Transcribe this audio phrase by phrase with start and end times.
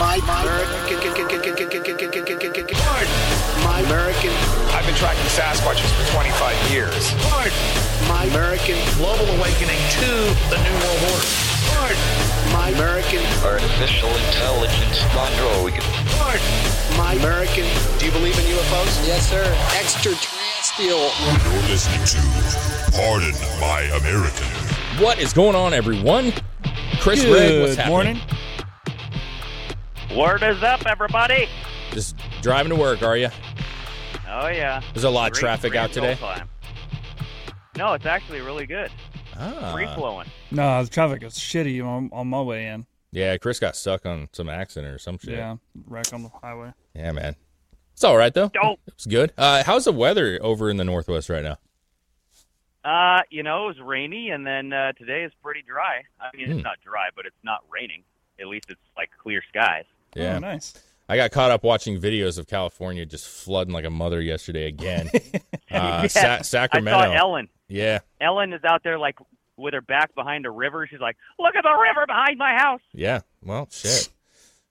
[0.00, 1.84] My, my, my, my,
[3.64, 4.32] my American,
[4.72, 7.12] I've been tracking Sasquatches for 25 years.
[8.08, 10.08] my American, Global awakening to
[10.48, 11.28] the New World Order.
[12.56, 15.76] my American, Artificial intelligence android.
[16.96, 17.68] my American.
[17.98, 19.06] Do you believe in UFOs?
[19.06, 19.44] Yes, sir.
[19.78, 21.12] Extraterrestrial.
[21.52, 24.46] You're listening to Pardon My American.
[25.02, 26.32] What is going on, everyone?
[27.00, 28.16] Chris Good Red, what's happening?
[28.16, 28.20] morning.
[30.16, 31.48] Word is up, everybody.
[31.92, 33.28] Just driving to work, are you?
[34.28, 34.80] Oh yeah.
[34.92, 36.14] There's a lot of traffic out today.
[36.16, 36.48] time.
[37.76, 38.90] No, it's actually really good.
[39.38, 39.72] Ah.
[39.72, 40.26] Free flowing.
[40.50, 42.86] No, the traffic is shitty on, on my way in.
[43.12, 45.34] Yeah, Chris got stuck on some accident or some shit.
[45.34, 46.72] Yeah, wreck on the highway.
[46.94, 47.36] Yeah, man.
[47.92, 48.48] It's all right though.
[48.48, 48.80] Dope.
[48.88, 49.32] It's good.
[49.38, 51.58] Uh, how's the weather over in the northwest right now?
[52.84, 56.02] Uh, you know, it was rainy, and then uh, today is pretty dry.
[56.20, 56.52] I mean, Hmm.
[56.54, 58.02] it's not dry, but it's not raining.
[58.40, 59.84] At least it's like clear skies.
[60.14, 60.36] Yeah.
[60.36, 60.74] Oh, nice.
[61.08, 65.10] I got caught up watching videos of California just flooding like a mother yesterday again.
[65.34, 65.38] uh,
[65.70, 66.98] Yeah, Sa- Sacramento.
[67.00, 67.48] I saw Ellen.
[67.68, 69.16] Yeah, Ellen is out there like
[69.56, 70.86] with her back behind a river.
[70.88, 73.20] She's like, "Look at the river behind my house." yeah.
[73.42, 74.08] Well, shit.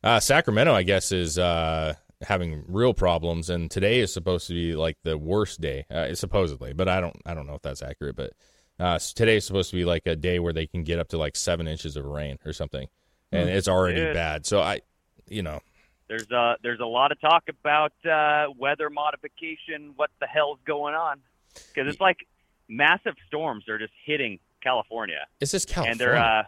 [0.03, 4.75] Uh, Sacramento, I guess, is uh, having real problems, and today is supposed to be
[4.75, 6.71] like the worst day, uh, supposedly.
[6.73, 8.15] But I don't, I don't know if that's accurate.
[8.15, 8.31] But
[8.79, 11.17] uh, today is supposed to be like a day where they can get up to
[11.17, 12.87] like seven inches of rain or something,
[13.33, 14.13] and it's already Dude.
[14.13, 14.45] bad.
[14.45, 14.81] So I,
[15.29, 15.59] you know,
[16.07, 19.93] There's uh there's a lot of talk about uh, weather modification.
[19.95, 21.19] What the hell's going on?
[21.53, 22.27] Because it's like
[22.67, 25.25] massive storms are just hitting California.
[25.39, 25.91] it's just California.
[25.91, 26.43] and they're uh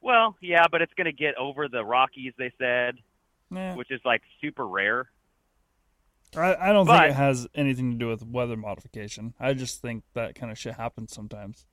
[0.00, 2.96] well yeah but it's going to get over the rockies they said
[3.52, 3.74] Yeah.
[3.74, 5.10] which is like super rare
[6.36, 9.34] I, I don't But- think it has anything to do with weather modification.
[9.40, 11.66] I just think that kind of shit happens sometimes.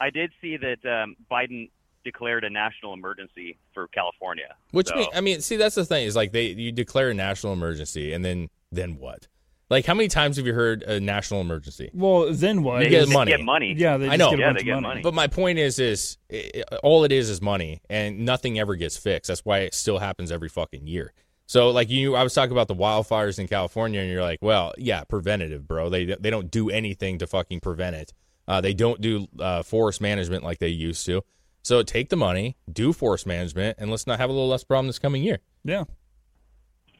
[0.00, 1.70] i did see that um, biden
[2.04, 6.06] declared a national emergency for california Which So- mean, I mean, see, that's the thing
[6.06, 9.26] is like they you declare a national emergency, and then then what?
[9.70, 11.90] Like, how many times have you heard a national emergency?
[11.92, 12.78] Well, then what?
[12.78, 13.32] They they get just money.
[13.32, 14.30] get money Yeah, they I know.
[14.30, 14.86] get a Yeah, bunch they of get money.
[14.88, 15.00] money.
[15.02, 18.96] But my point is, is i all it is is money, and nothing ever gets
[18.96, 19.28] fixed.
[19.28, 21.12] That's why it still happens every fucking year.
[21.46, 24.72] So, like you, I was talking about the wildfires in California, and you're like, well,
[24.78, 25.90] yeah, preventative, bro.
[25.90, 28.12] They they don't do anything to fucking prevent it.
[28.46, 31.22] Uh, they don't do uh, forest management like they used to.
[31.62, 34.86] So take the money, do forest management, and let's not have a little less problem
[34.86, 35.38] this coming year.
[35.64, 35.84] Yeah.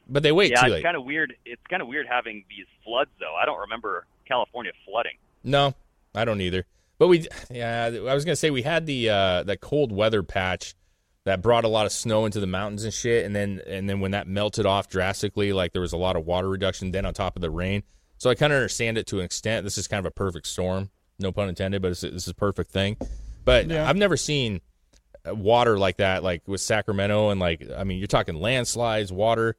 [0.08, 2.64] But they wait yeah too it's kind of weird it's kind of weird having these
[2.82, 5.12] floods though i don't remember california flooding
[5.44, 5.74] No,
[6.14, 6.64] I don't either.
[6.98, 10.74] But we, yeah, I was gonna say we had the uh, that cold weather patch
[11.24, 14.00] that brought a lot of snow into the mountains and shit, and then and then
[14.00, 17.12] when that melted off drastically, like there was a lot of water reduction then on
[17.14, 17.82] top of the rain.
[18.16, 19.62] So I kind of understand it to an extent.
[19.62, 22.34] This is kind of a perfect storm, no pun intended, but it's, this is a
[22.34, 22.96] perfect thing.
[23.48, 23.88] But Yeah.
[23.88, 24.60] I've never seen
[25.26, 29.56] uh, water like that, like with Sacramento, and like I mean, you're talking landslides, water.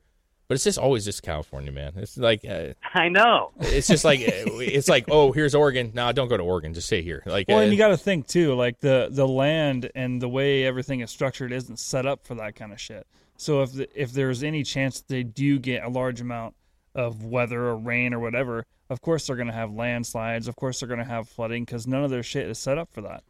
[0.47, 1.93] But it's just always just California, man.
[1.95, 5.89] It's like uh, i know it's just like it's like oh here's Oregon.
[5.95, 6.75] No, don't go to Oregon.
[6.75, 7.23] Just stay here.
[7.25, 10.29] Like Well, uh, and you got to think too, like the the land and the
[10.29, 13.07] way everything is structured isn't set up for that kind of shit.
[13.37, 16.53] So if the, if there's any chance they do get a large amount
[16.93, 20.47] of weather or rain or whatever, of course they're going to have landslides.
[20.47, 22.93] Of course they're going to have flooding because none of their shit is set up
[22.93, 23.23] for that.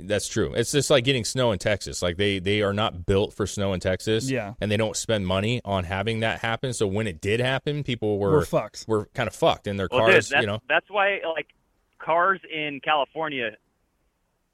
[0.00, 0.52] That's true.
[0.54, 2.02] It's just like getting snow in Texas.
[2.02, 4.30] Like they they are not built for snow in Texas.
[4.30, 4.54] Yeah.
[4.60, 6.72] and they don't spend money on having that happen.
[6.72, 8.84] So when it did happen, people were We're fucked.
[8.88, 10.28] Were kind of fucked in their well cars.
[10.28, 11.46] dude, you know, that's why like
[11.98, 13.52] cars in california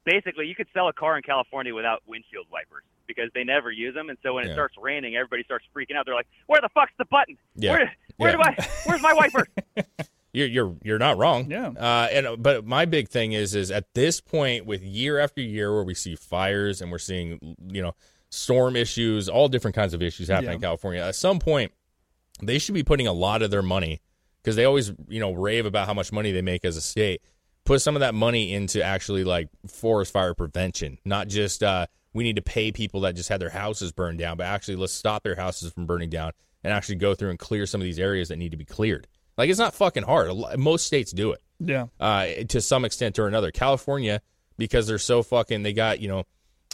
[0.05, 3.93] basically you could sell a car in california without windshield wipers because they never use
[3.93, 4.51] them and so when Yeah.
[4.51, 7.71] it starts raining everybody starts freaking out they're like where the fuck's the button Yeah.
[7.73, 8.53] where, where Yeah.
[8.55, 9.45] do i where's my wiper
[10.33, 11.49] you're you're you're not wrong.
[11.51, 11.67] Yeah.
[11.69, 15.73] Uh, and but my big thing is is at this point with year after year
[15.73, 17.93] where we see fires and we're seeing you know
[18.29, 20.55] storm issues, all different kinds of issues happening Yeah.
[20.55, 21.01] in California.
[21.01, 21.71] At some point,
[22.41, 24.01] they should be putting a lot of their money
[24.41, 27.21] because they always you know rave about how much money they make as a state.
[27.65, 32.23] put some of that money into actually like forest fire prevention, not just uh, we
[32.23, 35.23] need to pay people that just had their houses burned down, but actually let's stop
[35.23, 36.31] their houses from burning down
[36.63, 39.07] and actually go through and clear some of these areas that need to be cleared.
[39.37, 40.31] Like it's not fucking hard.
[40.57, 41.87] Most states do it Yeah.
[41.99, 43.51] uh, to some extent or another.
[43.51, 44.21] California,
[44.57, 46.23] because they're so fucking, they got you know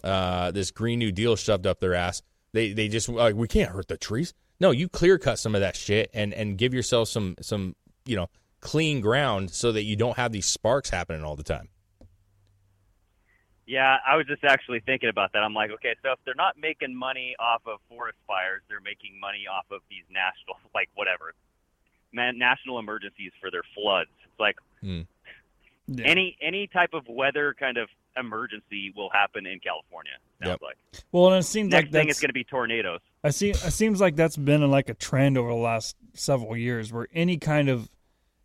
[0.03, 2.21] uh, this Green New Deal shoved up their ass.
[2.53, 4.33] They they just like we can't hurt the trees.
[4.59, 7.75] No, you clear cut some of that shit and and give yourself some some
[8.05, 8.27] you know
[8.59, 11.69] clean ground so that you don't have these sparks happening all the time.
[13.67, 15.39] Yeah, I was just actually thinking about that.
[15.43, 19.19] I'm like, okay, so if they're not making money off of forest fires, they're making
[19.19, 21.46] money off of these national, like whatever, man,
[22.13, 24.09] national emergencies for their floods.
[24.23, 25.01] It's like Hmm.
[25.87, 26.05] Yeah.
[26.05, 30.11] any any type of weather kind of emergency will happen in California.
[30.43, 30.61] Sounds Yep.
[30.61, 30.77] like
[31.11, 32.99] Well, and it seems next like thing that's it's going to be tornadoes.
[33.23, 33.49] I see.
[33.51, 37.37] It seems like that's been like a trend over the last several years, where any
[37.37, 37.89] kind of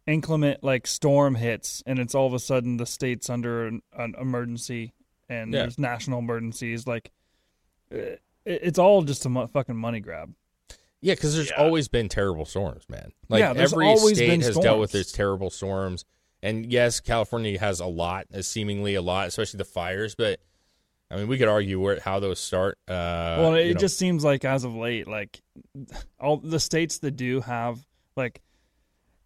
[0.07, 4.15] inclement like storm hits, and it's all of a sudden the state's under an, an
[4.21, 4.93] emergency,
[5.29, 5.61] and Yeah.
[5.63, 6.87] there's national emergencies.
[6.87, 7.11] Like,
[7.91, 10.35] it, it's all just a mo- fucking money grab.
[11.03, 11.57] Yeah, because there's Yeah.
[11.63, 13.13] always been terrible storms, man.
[13.29, 15.07] Like Yeah, every always state has dealt with storms.
[15.07, 16.05] its terrible storms,
[16.43, 20.15] and yes, California has a lot, uh, seemingly a lot, especially the fires.
[20.15, 20.41] But
[21.11, 22.79] I mean, we could argue where how those start.
[22.89, 23.81] Uh, well, it you know.
[23.81, 25.43] just seems like as of late, like
[26.21, 27.85] all the states that do have
[28.17, 28.41] like.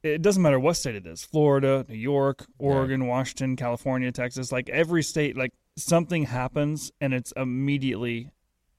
[0.03, 4.53] It doesn't matter what state it is Florida, New York, Oregon, Washington, California, Texas.
[4.53, 8.31] Like every state, like something happens and it's immediately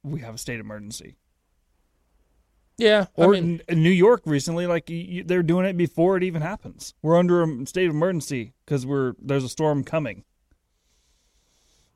[0.03, 1.15] we have a state emergency.
[2.77, 3.05] Yeah.
[3.17, 6.23] I Or mean, in New York recently, like you, you- they're doing it before it
[6.23, 6.93] even happens.
[7.01, 10.23] We're under a state of emergency because we're there's a storm coming.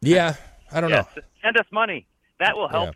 [0.02, 0.36] yeah,
[0.72, 1.22] I don't Yes, know.
[1.44, 2.08] send us money.
[2.40, 2.96] That will help.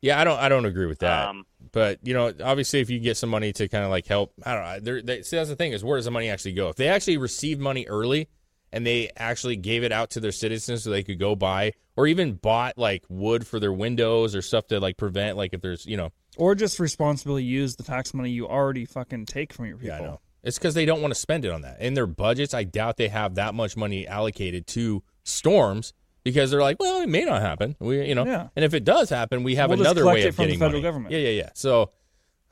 [0.00, 0.38] Yeah, I don't.
[0.38, 1.28] I don't agree with that.
[1.28, 4.32] Um, but you know, obviously, if you get some money to kind of like help,
[4.44, 4.80] I don't know.
[4.80, 6.68] There, they, see, that's the thing is where does the money actually go?
[6.68, 8.28] If they actually received money early
[8.72, 12.06] and they actually gave it out to their citizens so they could go buy or
[12.06, 15.86] even bought like wood for their windows or stuff to like prevent like if there's
[15.86, 19.76] you know Or just responsibly use the tax money you already fucking take from your
[19.78, 19.96] people.
[19.96, 20.20] Yeah, I know.
[20.42, 21.80] It's because they don't want to spend it on that.
[21.80, 25.92] In their budgets, I doubt they have that much money allocated to storms
[26.22, 27.74] because they're like, well, it may not happen.
[27.80, 28.48] We, you know, Yeah.
[28.54, 30.46] and if it does happen, we have We'll another collect way it of from the
[30.48, 30.82] getting federal money.
[30.82, 31.12] government.
[31.12, 31.50] Yeah, yeah, yeah.
[31.54, 31.90] So,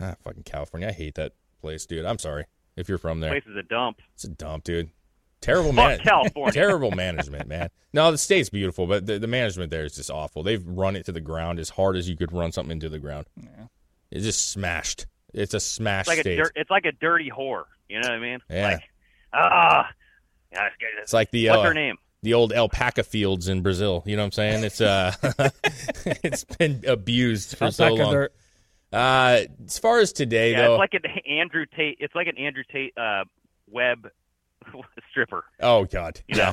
[0.00, 2.04] ah, fucking California, I hate that place, dude.
[2.04, 2.46] I'm sorry
[2.76, 3.30] if you're from there.
[3.30, 4.00] place is a dump.
[4.14, 4.90] It's a dump, dude.
[5.44, 6.52] Terrible Fuck man- California.
[6.52, 7.68] Terrible management, man.
[7.92, 10.42] No, the state's beautiful, but the, the management there is just awful.
[10.42, 12.98] They've run it to the ground as hard as you could run something into the
[12.98, 13.26] ground.
[14.10, 15.06] It's just smashed.
[15.32, 17.64] It's a smashed It's like a dir- it's like a dirty whore.
[17.88, 18.38] You know what I mean?
[18.48, 18.68] Yeah.
[18.68, 18.82] Like,
[19.34, 19.90] ah,
[20.52, 20.68] yeah,
[21.02, 21.96] It's like the what's uh, her name?
[22.22, 24.02] the old alpaca fields in Brazil.
[24.06, 24.64] You know what I'm saying?
[24.64, 25.12] It's uh,
[26.06, 28.12] it's been abused for so long.
[28.12, 28.34] dirt.
[28.92, 31.96] Uh, as far as today, Yeah, though, it's like an Andrew Tate.
[32.00, 33.24] It's like an Andrew Tate uh,
[33.68, 34.08] web
[35.10, 35.44] stripper.
[35.60, 36.52] oh god, You know,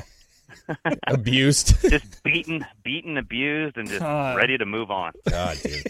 [1.06, 1.80] abused.
[1.90, 4.36] just beaten, beaten, abused, and just God.
[4.36, 5.12] ready to move on.
[5.28, 5.86] God, dude.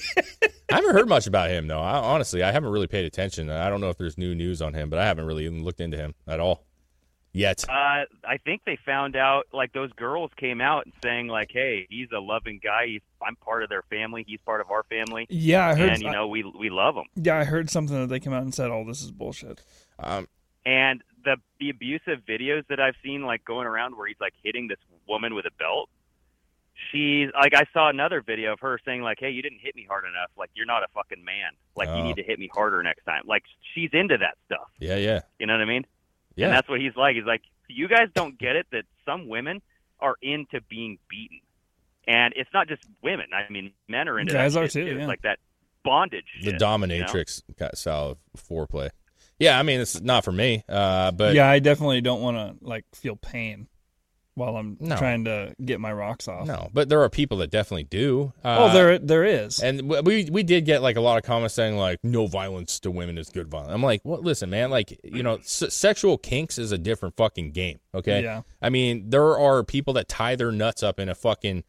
[0.71, 1.81] I haven't heard much about him though.
[1.81, 3.51] I, honestly, I haven't really paid attention.
[3.51, 5.81] I don't know if there's new news on him, but I haven't really even looked
[5.81, 6.65] into him at all
[7.33, 7.65] yet.
[7.69, 11.87] Uh, I think they found out like those girls came out and saying like, "Hey,
[11.91, 12.87] he's a loving guy.
[12.87, 14.25] He's I'm part of their family.
[14.27, 15.91] He's part of our family, Yeah, I heard.
[15.91, 18.43] and you know we we love him." yeah, I heard something that they came out
[18.43, 19.63] and said, "Oh, this is bullshit."
[19.99, 20.27] Um,
[20.65, 24.69] And the the abusive videos that I've seen like going around where he's like hitting
[24.69, 24.79] this
[25.09, 25.89] woman with a belt.
[26.91, 29.85] She's like I saw another video of her saying like, "Hey, you didn't hit me
[29.89, 30.31] hard enough.
[30.37, 31.53] Like you're not a fucking man.
[31.77, 31.97] Like Oh.
[31.97, 34.69] you need to hit me harder next time." Like she's into that stuff.
[34.81, 35.87] yeah, yeah, You know what I mean?
[36.35, 36.47] yeah.
[36.47, 37.15] And that's what he's like.
[37.15, 39.61] He's like, you guys don't get it that some women
[40.01, 41.41] are into being beaten,
[42.09, 43.27] and it's not just women.
[43.35, 45.07] I mean, men are into Guys that are shit, too, yeah.
[45.07, 45.39] Like that
[45.85, 46.25] bondage.
[46.41, 46.67] the shit, you know?
[46.67, 47.43] dominatrix
[47.75, 48.91] style of foreplay.
[49.39, 52.65] Yeah, I mean it's not for me, uh, but yeah, I definitely don't want to
[52.65, 53.67] like feel pain
[54.35, 54.97] while I'm No.
[54.97, 56.47] trying to get my rocks off.
[56.47, 58.33] no, but there are people that definitely do.
[58.43, 59.59] Uh, Oh, there there is.
[59.61, 62.91] And we we did get like a lot of comments saying like no violence to
[62.91, 63.73] women is good violence.
[63.75, 64.23] I'm like, what?
[64.23, 67.81] listen, man, like you know, s- sexual kinks is a different fucking game.
[67.95, 68.23] Okay.
[68.23, 68.43] Yeah.
[68.63, 71.65] I mean, there are people that tie their nuts up in a fucking,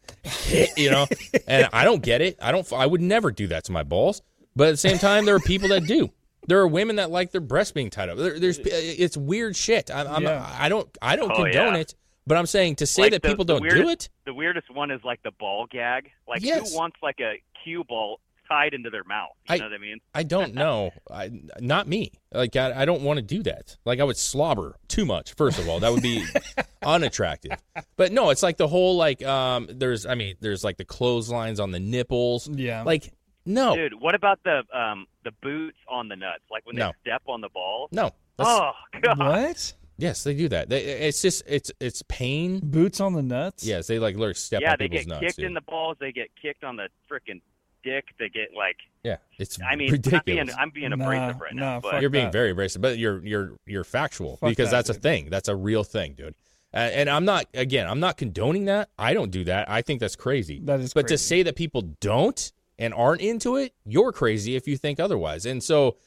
[0.77, 1.08] you know,
[1.48, 2.38] and I don't get it.
[2.41, 2.72] I don't.
[2.72, 4.22] I would never do that to my balls.
[4.55, 6.12] But at the same time, there are people that do.
[6.47, 8.17] There are women that like their breasts being tied up.
[8.17, 9.89] There, there's it's weird shit.
[9.89, 10.55] I'm, I'm Yeah.
[10.59, 11.79] I don't I don't Oh, condone yeah.
[11.81, 11.95] it.
[12.25, 14.09] But I'm saying to say Like that the- people don't do it.
[14.25, 16.09] The weirdest one is like the ball gag.
[16.27, 16.71] Like Yes.
[16.71, 19.31] who wants like a cue ball tied into their mouth?
[19.50, 20.00] You I- know what I mean?
[20.13, 20.91] I don't know.
[21.12, 22.12] I, not me.
[22.31, 23.77] Like I, I don't want to do that.
[23.85, 25.33] Like I would slobber too much.
[25.35, 26.23] First of all, that would be
[26.83, 27.51] unattractive.
[27.97, 29.67] But no, it's like the whole like um.
[29.71, 32.47] There's I mean there's like the clotheslines on the nipples.
[32.50, 32.83] yeah.
[32.83, 33.12] Like
[33.45, 36.44] no, Dude, what about the um the boots on the nuts?
[36.51, 36.88] Like when No.
[37.03, 37.88] they step on the ball?
[37.92, 38.12] no.
[38.38, 39.20] That's- Oh god.
[39.20, 39.74] what?
[39.98, 40.70] Yes, they do that.
[40.70, 42.60] They, it's just it's it's pain.
[42.63, 43.63] Boots on the nuts.
[43.63, 45.20] Yes, they like literally step yeah, on they people's get nuts.
[45.22, 45.46] kicked dude.
[45.46, 45.98] in the balls.
[46.00, 47.42] They get kicked on the freaking
[47.84, 48.06] dick.
[48.18, 48.77] They get like.
[49.03, 50.50] yeah, it's I mean, ridiculous.
[50.58, 52.34] I'm being, I'm being Nah, abrasive right now, but you're being that.
[52.34, 55.30] very abrasive, but you're you're you're factual Fuck because that, that's a thing.
[55.30, 56.34] That's a real thing, dude.
[56.74, 57.88] Uh, and I'm not again.
[57.88, 58.89] I'm not condoning that.
[58.98, 59.70] I don't do that.
[59.70, 60.60] I think that's crazy.
[60.63, 64.68] That is But to say that people don't and aren't into it, you're crazy if
[64.68, 65.46] you think otherwise.
[65.46, 65.98] And so,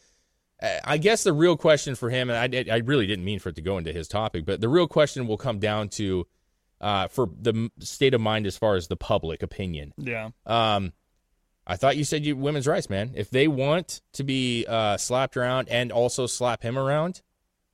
[0.84, 3.56] I guess the real question for him, and I, I really didn't mean for it
[3.56, 6.26] to go into his topic, but the real question will come down to
[6.80, 9.92] uh, for the state of mind as far as the public opinion.
[9.98, 10.30] Yeah.
[10.46, 10.92] Um,
[11.66, 13.12] I thought you said you women's rights, man.
[13.14, 17.22] If they want to be uh, slapped around and also slap him around,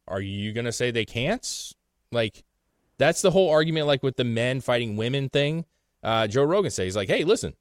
[0.08, 1.72] are you gonna say they can't?
[2.10, 2.42] Like,
[2.98, 3.86] that's the whole argument.
[3.86, 5.66] Like with the men fighting women thing.
[6.02, 7.54] Uh, Joe Rogan says he's like, hey, listen,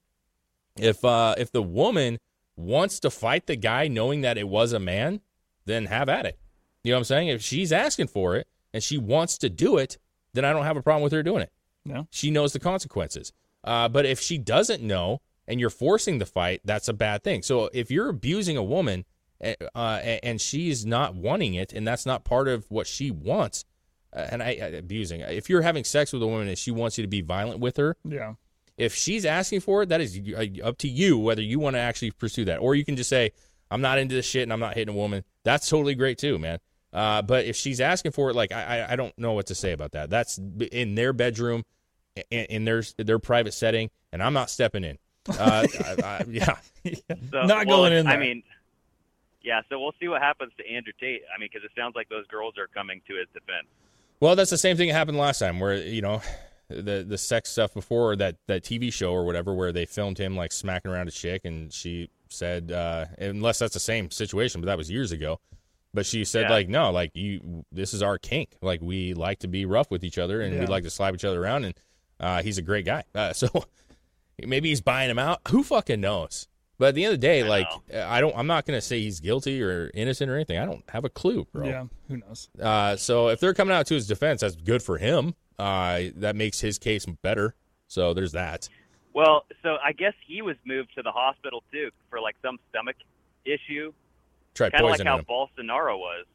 [0.77, 2.19] if uh, if the woman
[2.55, 5.21] wants to fight the guy knowing that it was a man,
[5.65, 6.37] then have at it.
[6.83, 7.27] You know what I'm saying?
[7.29, 9.97] If she's asking for it and she wants to do it,
[10.33, 11.51] then I don't have a problem with her doing it.
[11.85, 12.07] No.
[12.11, 13.33] She knows the consequences.
[13.63, 17.41] Uh, but if she doesn't know and you're forcing the fight, that's a bad thing.
[17.43, 19.05] So if you're abusing a woman
[19.75, 23.65] uh, and she's not wanting it and that's not part of what she wants,
[24.13, 26.97] uh, and I, I abusing, if you're having sex with a woman and she wants
[26.97, 28.33] you to be violent with her, Yeah.
[28.77, 31.79] If she's asking for it, that is uh, up to you whether you want to
[31.79, 33.31] actually pursue that, or you can just say,
[33.69, 36.39] "I'm not into this shit and I'm not hitting a woman." That's totally great too,
[36.39, 36.59] man.
[36.93, 39.71] Uh, but if she's asking for it, like I, I- don't know what to say
[39.71, 40.09] about that.
[40.09, 40.37] That's
[40.71, 41.63] in their bedroom,
[42.29, 44.97] in, in their their private setting, and I'm not stepping in.
[45.29, 46.57] Uh, I, I, yeah,
[47.31, 48.43] So, Not well, going in I mean,
[49.43, 49.61] yeah.
[49.69, 51.21] So we'll see what happens to Andrew Tate.
[51.33, 53.67] I mean, because it sounds like those girls are coming to his defense.
[54.19, 56.21] Well, that's the same thing that happened last time, where you know
[56.75, 60.35] the the sex stuff before that that TV show or whatever, where they filmed him
[60.35, 64.67] like smacking around a chick, and she said, uh, unless that's the same situation, but
[64.67, 65.39] that was years ago.
[65.93, 66.51] But she said Yeah.
[66.51, 68.55] like, no, like you, this is our kink.
[68.61, 71.25] Like we like to be rough with each other, and we like to slap each
[71.25, 71.73] other around, and
[72.19, 73.03] uh, he's a great guy.
[73.13, 73.49] Uh, so
[74.41, 75.41] maybe he's buying him out.
[75.49, 76.47] Who fucking knows?
[76.81, 78.99] But at the end of the day, I like I don't, I'm not gonna say
[79.01, 80.57] he's guilty or innocent or anything.
[80.57, 81.67] I don't have a clue, bro.
[81.67, 81.85] Yeah.
[82.07, 82.49] Who knows?
[82.59, 85.35] Uh, so if they're coming out to his defense, that's good for him.
[85.59, 87.53] Uh, that makes his case better.
[87.87, 88.67] So there's that.
[89.13, 92.95] Well, so I guess he was moved to the hospital too for like some stomach
[93.45, 93.93] issue,
[94.55, 95.25] Tried kind of like how him.
[95.25, 96.25] Bolsonaro was.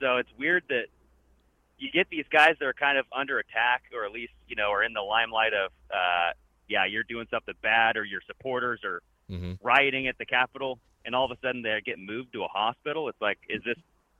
[0.00, 0.86] So it's weird that
[1.78, 4.72] you get these guys that are kind of under attack, or at least you know,
[4.72, 6.32] are in the limelight of, uh,
[6.68, 9.00] yeah, you're doing something bad, or your supporters are
[9.38, 12.48] hmm rioting at the Capitol, and all of a sudden they get moved to a
[12.48, 13.08] hospital.
[13.08, 13.76] It's like, is this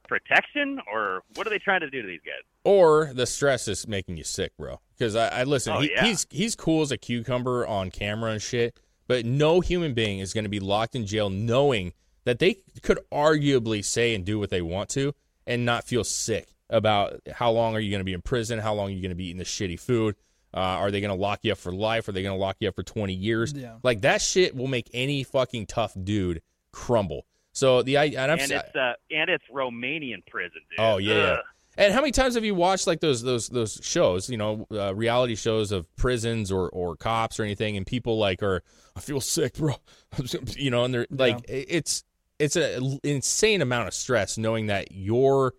[0.09, 2.43] protection, or what are they trying to do to these guys?
[2.65, 4.81] Or the stress is making you sick, bro.
[4.99, 6.05] Because I, I listen, Oh, he, yeah.
[6.05, 8.79] he's he's cool as a cucumber on camera and shit.
[9.09, 11.93] But no human being is going to be locked in jail knowing
[12.25, 15.13] that they could arguably say and do what they want to
[15.47, 18.59] and not feel sick about how long are you going to be in prison?
[18.61, 20.15] How long are you going to be eating this shitty food?
[20.55, 22.09] Uh, are they going to lock you up for life?
[22.09, 23.53] Are they going to lock you up for 20 years?
[23.53, 23.77] Yeah.
[23.83, 26.43] Like that shit will make any fucking tough dude
[26.73, 27.27] crumble.
[27.53, 30.79] So the I and, I'm, and it's uh, and it's Romanian prison, dude.
[30.79, 31.23] Oh yeah, yeah.
[31.23, 31.39] Ugh.
[31.79, 34.95] And how many times have you watched like those those those shows, you know, uh,
[34.95, 38.63] reality shows of prisons or or cops or anything, and people like are
[38.97, 39.75] I feel sick, bro,
[40.57, 42.05] you know, and they're like it's
[42.39, 45.55] it's an insane amount of stress knowing that your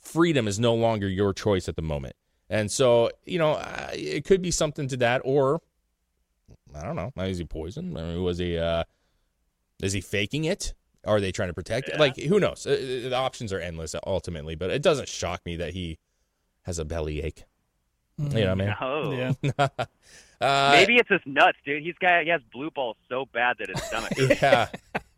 [0.00, 2.16] freedom is no longer your choice at the moment,
[2.52, 5.60] and so you know uh, it could be something to that, or
[6.74, 7.98] I don't know, is he poisoned?
[7.98, 8.84] I mean, was he uh,
[9.82, 10.74] is he faking it?
[11.04, 11.98] Are they trying to protect it?
[11.98, 12.64] Like, who knows?
[12.64, 15.98] Uh, uh, The options are endless ultimately, but it doesn't shock me that he
[16.62, 17.42] has a belly ache.
[18.18, 18.74] You know what I mean?
[18.80, 19.32] No.
[19.58, 19.68] Yeah.
[20.42, 21.84] Uh, Maybe it's his nuts, dude.
[21.84, 24.12] He's got he has blue balls so bad that his stomach.
[24.42, 24.66] yeah.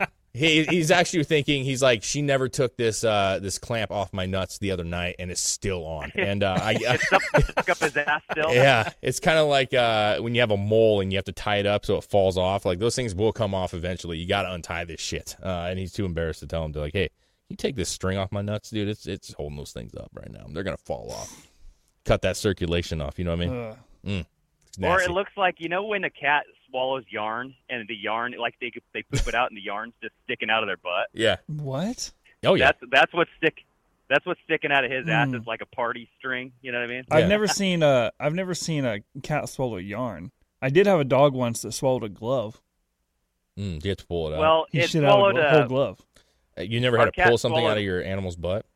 [0.36, 4.26] He, he's actually thinking he's like she never took this uh, this clamp off my
[4.26, 6.10] nuts the other night and it's still on.
[6.16, 8.50] And uh, I, it's stuck, stuck up his ass still.
[8.52, 8.90] yeah.
[9.00, 11.58] It's kind of like uh, when you have a mole and you have to tie
[11.58, 14.18] it up so it falls off like those things will come off eventually.
[14.18, 15.36] You got to untie this shit.
[15.40, 17.10] Uh, and he's too embarrassed to tell him to like hey
[17.48, 18.88] you take this string off my nuts dude?
[18.88, 20.46] It's it's holding those things up right now.
[20.48, 21.46] They're gonna fall off.
[22.04, 23.56] Cut that circulation off you know what I mean?
[23.56, 23.78] Ugh.
[24.04, 24.26] Mm.
[24.82, 28.54] Or it looks like you know when a cat swallows yarn and the yarn like
[28.60, 31.08] they they poop it out and the yarn's just sticking out of their butt.
[31.12, 32.10] yeah What?
[32.44, 33.58] oh yeah That's that's what's stick.
[34.08, 35.28] That's what's sticking out of his ass.
[35.28, 35.36] Mm.
[35.36, 36.52] It's like a party string.
[36.60, 37.04] You know what I mean?
[37.08, 37.16] Yeah.
[37.16, 40.30] I've never seen a I've never seen a cat swallow yarn.
[40.60, 42.60] I did have a dog once that swallowed a glove.
[43.58, 45.64] mm, you have to pull it out Well, He it shit out swallowed a whole
[45.68, 46.00] glove.
[46.58, 48.66] Uh, you never had to pull cat something out of your animal's butt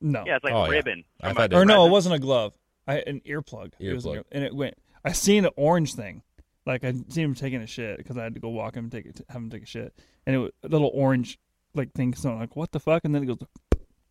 [0.00, 0.24] No.
[0.26, 0.70] yeah, it's like Oh, a yeah.
[0.70, 1.04] ribbon.
[1.20, 2.52] I've from had a to- or no, it wasn't a glove.
[2.86, 3.72] I an earplug.
[3.78, 4.24] It was Earplug.
[4.32, 4.74] and it went.
[5.04, 6.22] I seen an orange thing.
[6.68, 8.92] Like I seen him taking a shit because I had to go walk him and
[8.92, 9.94] take it, have him take a shit,
[10.26, 11.38] and it was a little orange
[11.74, 12.12] like thing.
[12.12, 13.06] So I'm like, what the fuck?
[13.06, 13.38] And then it goes,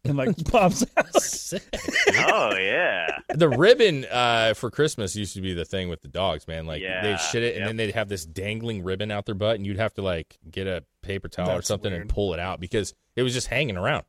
[0.04, 1.06] and like pops out.
[2.32, 3.20] oh yeah.
[3.36, 6.66] the ribbon uh, for Christmas used to be the thing with the dogs, man.
[6.66, 7.70] Like Yeah, they'd shit it, and yep.
[7.70, 10.66] then they'd have this dangling ribbon out their butt, and you'd have to like get
[10.66, 13.78] a paper towel or That's something and pull it out because it was just hanging
[13.78, 14.04] around,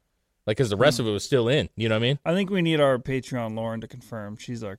[0.47, 1.69] like because the rest of it was still in.
[1.77, 2.19] You know what I mean?
[2.25, 4.39] I think we need our Patreon Lauren to confirm.
[4.39, 4.79] She's our,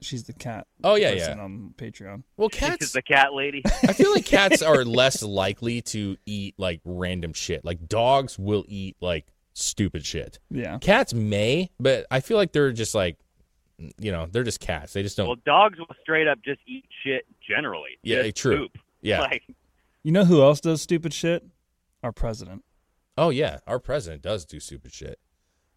[0.00, 0.66] she's the cat.
[0.84, 1.44] Oh, yeah, person yeah.
[1.44, 2.22] On Patreon.
[2.36, 2.92] Well, She's cats.
[2.92, 3.62] the cat lady.
[3.82, 7.64] I feel like cats are less likely to eat like random shit.
[7.64, 10.38] Like dogs will eat like stupid shit.
[10.50, 10.78] Yeah.
[10.78, 13.18] Cats may, but I feel like they're just like,
[13.98, 14.92] you know, they're just cats.
[14.92, 15.26] They just don't.
[15.26, 17.98] Well, dogs will straight up just eat shit generally.
[18.02, 18.56] Yeah, Just true.
[18.58, 18.78] Poop.
[19.00, 19.20] yeah.
[19.30, 19.42] Like,
[20.02, 21.44] You know who else does stupid shit?
[22.02, 22.64] Our president.
[23.18, 25.18] Oh yeah, our president does do stupid shit.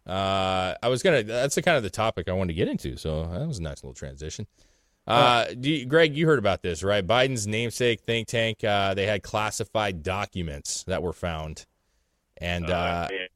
[0.06, 1.22] Uh, I was gonna.
[1.22, 2.96] That's the kind of the topic I wanted to get into.
[2.96, 4.46] So that was a nice little transition.
[5.06, 7.06] Uh, do you, Greg, you heard about this, right?
[7.06, 8.64] Biden's namesake think tank.
[8.64, 11.66] Uh, they had classified documents that were found,
[12.38, 13.26] and uh, yeah.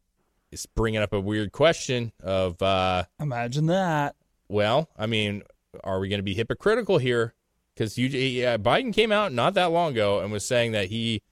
[0.50, 4.16] it's bringing up a weird question of, uh, Imagine that.
[4.48, 5.42] well, I mean,
[5.84, 7.34] are we going to be hypocritical here?
[7.74, 11.22] Because you, yeah, Biden came out not that long ago and was saying that he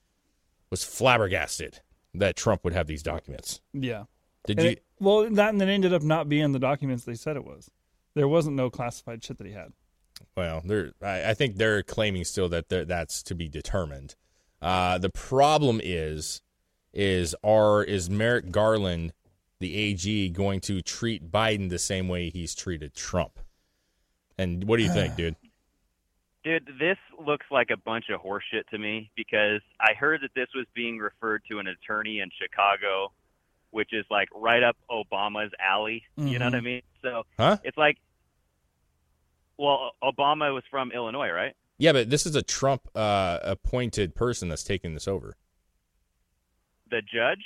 [0.68, 1.80] was flabbergasted
[2.12, 3.62] that Trump would have these documents.
[3.72, 4.04] Yeah.
[4.46, 4.70] Did And you?
[4.72, 7.70] it- well, that and then ended up not being the documents they said it was.
[8.14, 9.72] There wasn't no classified shit that he had.
[10.36, 10.92] Well, they're.
[11.02, 14.14] I, I think they're claiming still that that's to be determined.
[14.62, 16.40] Uh, the problem is,
[16.92, 19.12] is are is Merrick Garland,
[19.60, 23.38] the AG, going to treat Biden the same way he's treated Trump?
[24.38, 25.36] And what do you think, dude?
[26.44, 30.46] Dude, this looks like a bunch of horseshit to me because I heard that this
[30.54, 33.10] was being referred to an attorney in Chicago,
[33.76, 36.02] which is like right up Obama's alley.
[36.16, 36.80] You know what I mean?
[37.02, 37.58] So Huh?
[37.62, 37.98] it's like,
[39.58, 41.54] well, Obama was from Illinois, right?
[41.78, 45.36] Yeah, but this is a Trump uh, appointed person that's taking this over.
[46.90, 47.44] The judge?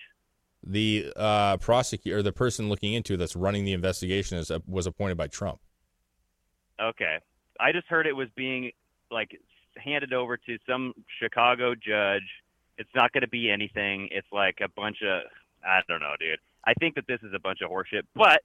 [0.63, 5.17] The uh, prosecutor, or the person looking into that's running the investigation, is was appointed
[5.17, 5.59] by Trump.
[6.81, 7.19] Okay.
[7.59, 8.71] I just heard it was being
[9.11, 9.31] like
[9.77, 12.29] handed over to some Chicago judge.
[12.79, 14.09] It's not going to be anything.
[14.13, 15.23] It's like a bunch of
[15.65, 16.39] I don't know, dude.
[16.65, 18.43] I think that this is a bunch of horseshit, but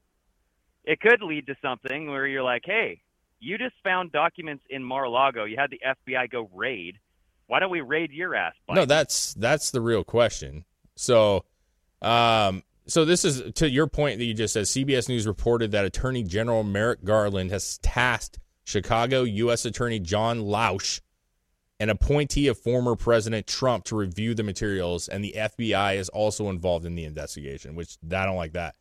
[0.84, 3.02] it could lead to something where you're like, "Hey,
[3.40, 5.46] you just found documents in Mar-a-Lago.
[5.46, 7.00] You had the FBI go raid.
[7.48, 10.66] Why don't we raid your ass?" Biden?" No, that's that's the real question.
[10.96, 11.46] So,
[12.02, 14.66] um, so this is to your point that you just said.
[14.66, 19.66] CBS News reported that Attorney General Merrick Garland has tasked Chicago U.S.
[19.66, 21.02] Attorney John Lausch,
[21.80, 26.50] an appointee of former President Trump, to review the materials, and the FBI is also
[26.50, 27.76] involved in the investigation.
[27.76, 28.76] Which I don't like that.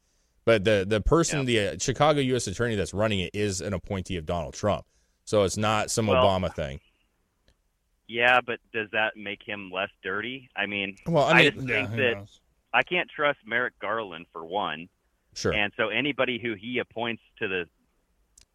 [0.44, 2.46] But the the person, the uh, Chicago U.S.
[2.46, 4.84] Attorney that's running it, is an appointee of Donald Trump.
[5.24, 6.80] So it's not some Well, Obama thing.
[8.06, 10.50] yeah, but does that make him less dirty?
[10.54, 12.40] I mean, Well, I mean, just Yeah, think that knows?
[12.74, 14.88] I can't trust Merrick Garland for one.
[15.34, 15.52] Sure.
[15.52, 17.64] And so anybody who he appoints to the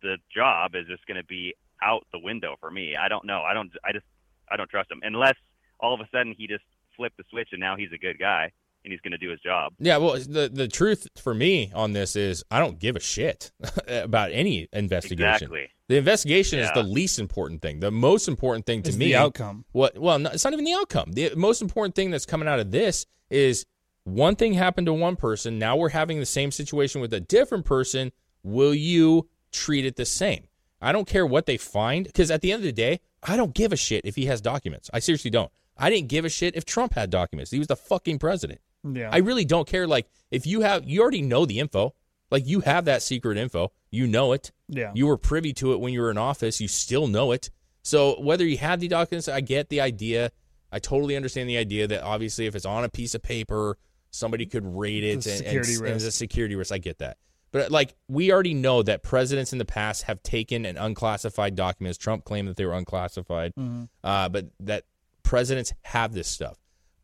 [0.01, 2.95] the job is just going to be out the window for me.
[2.95, 3.41] I don't know.
[3.41, 3.71] I don't.
[3.83, 4.05] I just.
[4.51, 5.35] I don't trust him unless
[5.79, 6.63] all of a sudden he just
[6.95, 8.51] flipped the switch and now he's a good guy
[8.83, 9.73] and he's going to do his job.
[9.79, 13.51] Yeah, well, the the truth for me on this is I don't give a shit
[13.87, 15.33] about any investigation.
[15.33, 15.69] Exactly.
[15.87, 17.79] The investigation is the least important thing.
[17.79, 19.65] The most important thing to It's me, the outcome.
[19.71, 19.97] What?
[19.97, 21.13] Well, no, it's not even the outcome.
[21.13, 23.65] The most important thing that's coming out of this is
[24.03, 25.57] one thing happened to one person.
[25.57, 28.11] Now we're having the same situation with a different person.
[28.43, 30.47] Will you treat it the same?
[30.81, 33.53] I don't care what they find because at the end of the day, I don't
[33.53, 34.89] give a shit if he has documents.
[34.93, 35.51] I seriously don't.
[35.77, 37.51] I didn't give a shit if Trump had documents.
[37.51, 38.61] He was the fucking president.
[38.83, 39.09] Yeah.
[39.11, 39.87] I really don't care.
[39.87, 41.93] Like, if you have, you already know the info.
[42.31, 43.71] Like, you have that secret info.
[43.89, 44.51] You know it.
[44.67, 44.91] Yeah.
[44.93, 46.61] You were privy to it when you were in office.
[46.61, 47.49] You still know it.
[47.81, 50.31] So, whether you had the documents, I get the idea.
[50.71, 53.77] I totally understand the idea that obviously, if it's on a piece of paper,
[54.11, 56.71] somebody could read it a and, and, security and it's a security risk.
[56.71, 57.17] I get that.
[57.51, 61.97] But, like, we already know that presidents in the past have taken an unclassified documents.
[61.97, 63.83] Trump claimed that they were unclassified, Mm-hmm.
[64.03, 64.83] uh, but that
[65.23, 66.57] presidents have this stuff.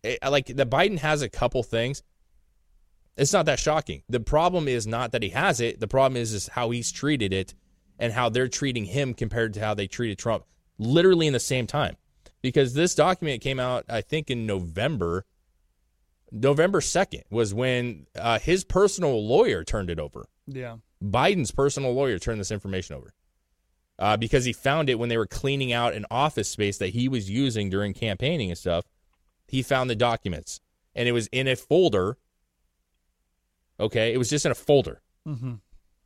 [0.03, 2.03] Eh, like, the Biden has a couple things.
[3.17, 4.03] It's not that shocking.
[4.09, 5.79] The problem is not that he has it.
[5.79, 7.53] The problem is is how he's treated it
[7.97, 10.43] and how they're treating him compared to how they treated Trump
[10.77, 11.95] literally in the same time.
[12.41, 15.25] Because this document came out I think in November
[16.35, 20.27] November 2nd was when uh, his personal lawyer turned it over.
[20.45, 20.77] Yeah.
[21.01, 23.13] Biden's personal lawyer turned this information over.
[23.97, 27.07] Uh, because he found it when they were cleaning out an office space that he
[27.07, 28.83] was using during campaigning and stuff.
[29.47, 30.59] He found the documents
[30.93, 32.17] and it was in a folder.
[33.79, 35.01] Okay, it was just in a folder.
[35.25, 35.53] Mm-hmm.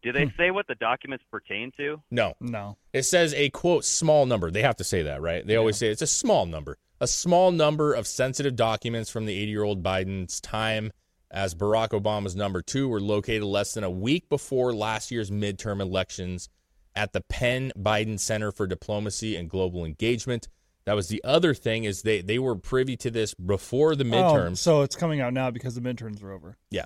[0.01, 0.37] Do they hmm.
[0.37, 2.01] say what the documents pertain to?
[2.09, 2.77] No, No.
[2.93, 4.51] it says a quote small number.
[4.51, 5.45] They have to say that, right?
[5.45, 9.33] They always say it's a small number, a small number of sensitive documents from the
[9.33, 10.91] 80 year old Biden's time
[11.31, 15.79] as Barack Obama's number two, were located less than a week before last year's midterm
[15.79, 16.49] elections
[16.95, 20.47] at the Penn Biden Center for Diplomacy and Global Engagement.
[20.85, 24.07] That was the other thing is they they were privy to this before the Oh,
[24.11, 24.57] midterms.
[24.57, 26.57] so it's coming out now because the midterms are over.
[26.71, 26.85] Yeah.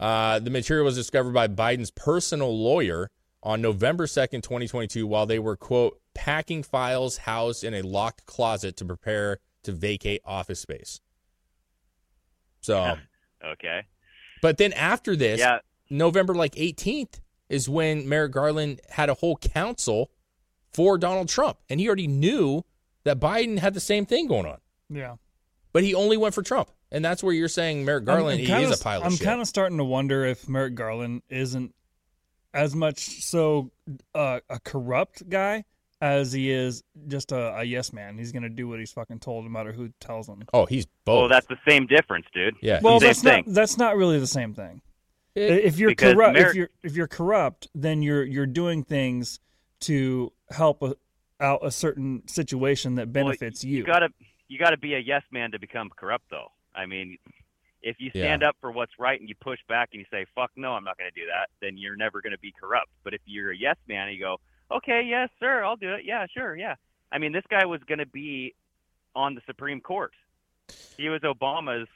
[0.00, 3.10] Uh, the material was discovered by Biden's personal lawyer
[3.42, 8.76] on November 2nd, 2022, while they were, quote, packing files housed in a locked closet
[8.78, 11.00] to prepare to vacate office space.
[12.60, 12.96] So,
[13.44, 13.82] Okay.
[14.42, 15.58] but then after this, Yeah.
[15.90, 20.10] November like 18th is when Merrick Garland had a whole council
[20.72, 21.58] for Donald Trump.
[21.68, 22.64] And he already knew
[23.04, 25.16] that Biden had the same thing going on, Yeah.
[25.72, 26.70] but he only went for Trump.
[26.92, 29.06] And that's where you're saying Merrick I'm- Garland, I'm he kinda- is a pile of
[29.06, 31.74] I'm kind of starting to wonder if Merrick Garland isn't
[32.52, 33.70] as much so
[34.14, 35.64] uh, a corrupt guy
[36.00, 38.16] as he is just a, a yes man.
[38.18, 40.42] He's going to do what he's fucking told, no matter who tells him.
[40.52, 41.20] oh, he's both.
[41.22, 42.54] Well, that's the same difference, dude.
[42.60, 42.80] Yeah.
[42.82, 43.44] Well, Same that's thing.
[43.46, 44.82] not that's not really the same thing.
[45.34, 49.40] It- if you're because corrupt, if you're if you're corrupt, then you're you're doing things
[49.80, 50.94] to help a,
[51.40, 53.78] out a certain situation that Well, benefits you.
[53.78, 54.10] You gotta
[54.46, 56.52] you gotta be a yes man to become corrupt, though.
[56.74, 57.18] I mean,
[57.82, 58.48] if you stand Yeah.
[58.48, 60.96] up for what's right and you push back and you say "fuck no, I'm not
[60.98, 62.90] going to do that," then you're never going to be corrupt.
[63.02, 64.38] But if you're a yes man and you go,
[64.70, 66.04] "Okay, yes, sir, I'll do it.
[66.04, 66.74] Yeah, sure, yeah."
[67.12, 68.54] I mean, this guy was going to be
[69.14, 70.12] on the Supreme Court.
[70.96, 71.88] He was Obama's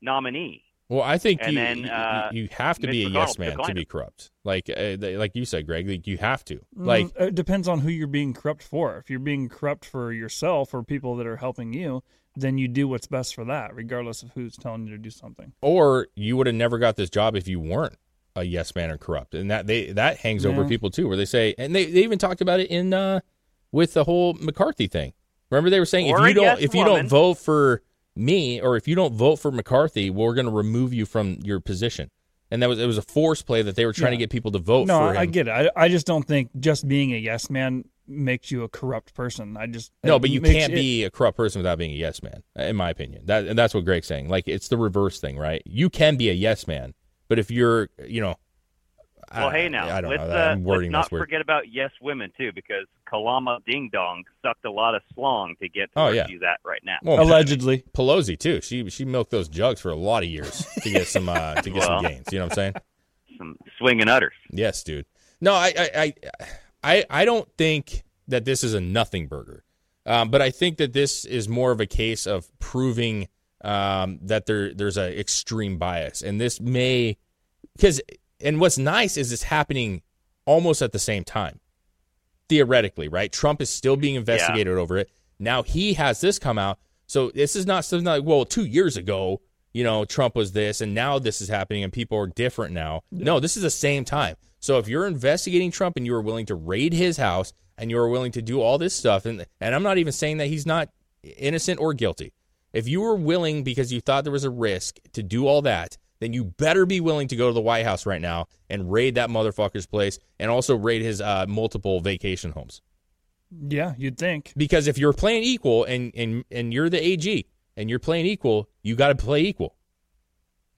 [0.00, 0.62] nominee.
[0.88, 3.14] Well, I think And you, then, you- uh, you have to Mitch be a McConnell
[3.14, 4.30] yes man to be corrupt.
[4.44, 6.56] Like uh, they- like you said, Greg, like you have to.
[6.56, 8.98] Mm, Like it depends on who you're being corrupt for.
[8.98, 12.02] If you're being corrupt for yourself or people that are helping you,
[12.36, 15.52] then you do what's best for that, regardless of who's telling you to do something.
[15.62, 17.96] or you would have never got this job if you weren't
[18.36, 19.34] a yes man or corrupt.
[19.34, 22.18] And that they that hangs over people too, where they say and they, they even
[22.18, 23.20] talked about it in uh
[23.72, 25.12] with the whole McCarthy thing.
[25.50, 26.94] Remember they were saying Or if you don't yes if you woman.
[26.94, 27.82] don't vote for
[28.14, 31.60] me or if you don't vote for McCarthy, we're going to remove you from your
[31.60, 32.10] position.
[32.52, 34.50] And that was it was a force play that they were trying to get people
[34.52, 35.16] to vote no, for him.
[35.16, 35.50] I, I get it.
[35.50, 39.56] I, I just don't think just being a yes man makes you a corrupt person.
[39.56, 42.22] I just No, but you can't it- be a corrupt person without being a yes
[42.22, 43.26] man, in my opinion.
[43.26, 44.28] That and that's what Greg's saying.
[44.28, 45.62] Like it's the reverse thing, right?
[45.64, 46.94] You can be a yes man,
[47.28, 48.34] but if you're, you know,
[49.34, 50.30] Well, I, hey now, I don't let's, know.
[50.30, 51.22] uh, I'm wording let's this not weird.
[51.28, 55.68] forget about yes women too, because Kalama Ding Dong sucked a lot of slong to
[55.68, 56.26] get to Oh, where yeah.
[56.26, 56.98] she's at right now.
[57.02, 57.84] Well, allegedly.
[57.96, 58.60] Pelosi too.
[58.60, 61.70] She she milked those jugs for a lot of years to get some uh, to
[61.70, 62.26] get some gains.
[62.32, 62.74] You know what I'm saying?
[63.38, 64.34] Some swinging udders.
[64.50, 65.06] Yes, dude.
[65.40, 66.14] No, I I I
[66.82, 69.64] I, I don't think that this is a nothing burger,
[70.06, 73.28] um, but I think that this is more of a case of proving
[73.62, 77.18] um, that there there's a extreme bias, and this may
[77.76, 78.00] because
[78.40, 80.02] and what's nice is it's happening
[80.46, 81.60] almost at the same time,
[82.48, 83.30] theoretically, right?
[83.30, 85.10] Trump is still being investigated over it.
[85.38, 88.96] Now he has this come out, so this is not something like well, two years
[88.96, 92.72] ago, you know, Trump was this, and now this is happening, and people are different
[92.72, 93.02] now.
[93.10, 94.36] No, this is the same time.
[94.60, 97.98] So if you're investigating Trump and you are willing to raid his house and you
[97.98, 100.66] are willing to do all this stuff, and and I'm not even saying that he's
[100.66, 100.90] not
[101.22, 102.32] innocent or guilty.
[102.72, 105.96] If you were willing because you thought there was a risk to do all that,
[106.20, 109.16] then you better be willing to go to the White House right now and raid
[109.16, 112.82] that motherfucker's place and also raid his uh, multiple vacation homes.
[113.50, 114.52] Yeah, you'd think.
[114.56, 117.46] Because if you're playing equal and and and you're the AG
[117.76, 119.74] and you're playing equal, you got to play equal.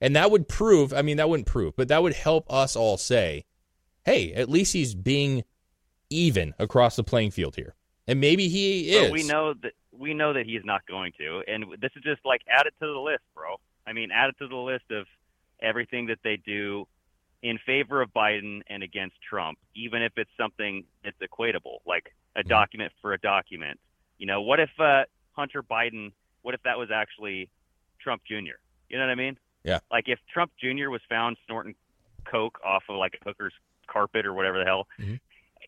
[0.01, 2.97] And that would prove, I mean that wouldn't prove, but that would help us all
[2.97, 3.45] say,
[4.05, 5.43] "Hey, at least he's being
[6.09, 7.75] even across the playing field here."
[8.07, 9.01] And maybe he is.
[9.03, 12.21] But we know that we know that he's not going to, and this is just
[12.25, 13.55] like add it to the list, bro.
[13.87, 15.05] I mean, add it to the list of
[15.61, 16.87] everything that they do
[17.41, 22.39] in favor of Biden and against Trump, even if it's something that's equatable, like a
[22.39, 22.49] Mm-hmm.
[22.49, 23.79] document for a document.
[24.17, 26.13] You know, what if uh, Hunter Biden?
[26.41, 27.49] What if that was actually
[27.99, 28.57] Trump Jr.?
[28.89, 29.37] You know what I mean?
[29.63, 29.79] Yeah.
[29.91, 30.89] Like if Trump Jr.
[30.89, 31.75] was found snorting
[32.25, 33.53] coke off of like a hooker's
[33.87, 34.87] carpet or whatever the hell.
[34.99, 35.19] Mhm.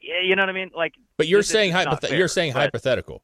[0.01, 0.71] Yeah, you know what I mean?
[0.75, 3.23] Like, But you're this saying hypothet- fair, you're saying but- hypothetical.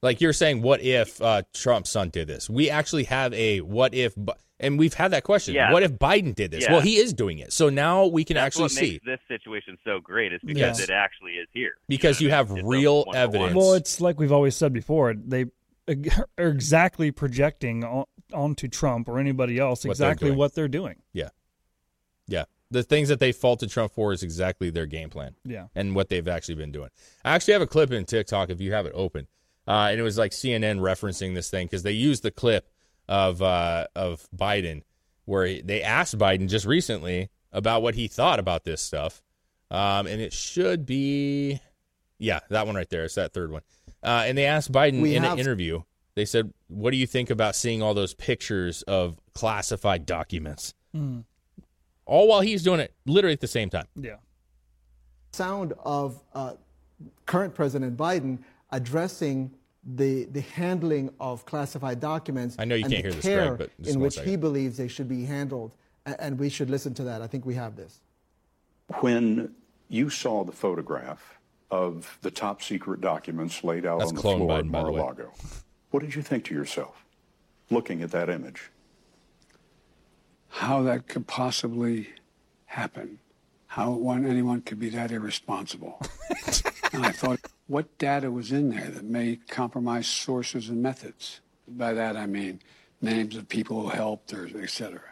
[0.00, 2.48] Like you're saying, what if uh, Trump's son did this?
[2.48, 4.14] We actually have a what if,
[4.60, 5.54] and we've had that question.
[5.54, 5.72] Yeah.
[5.72, 6.62] What if Biden did this?
[6.64, 6.72] Yeah.
[6.72, 7.52] Well, he is doing it.
[7.52, 10.80] So now we can That's actually what see this situation so great is because Yes.
[10.80, 11.72] it actually is here.
[11.88, 13.54] because you have It's a real evidence.
[13.56, 15.14] Well, it's like we've always said before.
[15.14, 15.46] They
[15.88, 20.38] are exactly projecting on, onto Trump or anybody else What they're exactly doing.
[20.38, 21.02] what they're doing.
[21.12, 21.30] yeah,
[22.28, 22.44] yeah.
[22.70, 25.34] The things that they faulted Trump for is exactly their game plan.
[25.44, 25.68] Yeah.
[25.74, 26.90] and what they've actually been doing.
[27.24, 29.26] I actually have a clip in TikTok if you have it open,
[29.66, 32.68] uh, and it was like CNN referencing this thing because they used the clip
[33.08, 34.82] of uh, of Biden
[35.24, 39.22] where he- they asked Biden just recently about what he thought about this stuff,
[39.70, 41.60] um, and it should be,
[42.18, 43.04] yeah, that one right there.
[43.04, 43.62] It's that third one,
[44.02, 45.82] uh, and they asked Biden We in have- an interview.
[46.16, 51.24] They said, "What do you think about seeing all those pictures of classified documents?" Mm.
[52.08, 53.86] All while he's doing it literally at the same time.
[53.94, 54.16] Yeah.
[55.32, 56.54] sound of uh,
[57.26, 58.38] current President Biden
[58.72, 59.50] addressing
[59.94, 62.56] the, the handling of classified documents.
[62.58, 64.18] I know you and can't the hear this, care Greg, but just in one which
[64.20, 65.72] he believes they should be handled,
[66.06, 67.22] and we should listen to that.
[67.22, 68.00] I think we have this.
[69.00, 69.54] When
[69.88, 71.38] you saw the photograph
[71.70, 74.90] of the top secret documents laid out That's on the floor Biden, at by the
[74.90, 74.98] way.
[74.98, 75.32] Mar-a-Lago,
[75.90, 77.04] what did you think to yourself
[77.70, 78.70] looking at that image?
[80.48, 82.08] How that could possibly
[82.66, 83.18] happen,
[83.66, 86.00] how one, anyone could be that irresponsible.
[86.92, 91.40] and I thought, what data was in there that may compromise sources and methods?
[91.66, 92.60] By that I mean
[93.02, 95.02] names of people who helped or et cetera.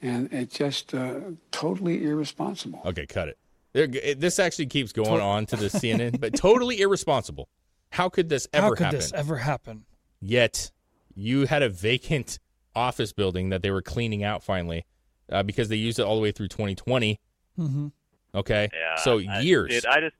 [0.00, 2.80] And it's just uh, totally irresponsible.
[2.86, 3.38] Okay, cut it.
[3.72, 7.48] There- it- This actually keeps going on to the CNN, but totally irresponsible.
[7.90, 8.98] How could this ever How could happen?
[9.00, 9.84] this ever happen?
[10.20, 10.70] Yet
[11.14, 12.38] you had a vacant
[12.80, 14.84] office building that they were cleaning out finally
[15.30, 17.20] uh, because they used it all the way through 2020.
[17.58, 17.88] Mm-hmm.
[18.34, 18.96] Okay, Yeah.
[18.96, 19.70] so I- years.
[19.70, 20.14] dude, I just,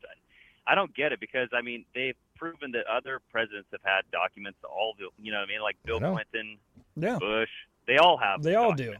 [0.67, 4.59] I don't get it because I mean they've proven that other presidents have had documents.
[4.65, 5.99] All the, you know, what I mean, like Bill.
[6.01, 6.59] Clinton,
[6.97, 7.19] Yeah.
[7.19, 7.49] Bush,
[7.87, 8.43] they all have.
[8.43, 8.95] They all do.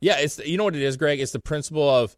[0.00, 1.20] Yeah, it's you know what it is, Greg.
[1.20, 2.16] It's the principle of,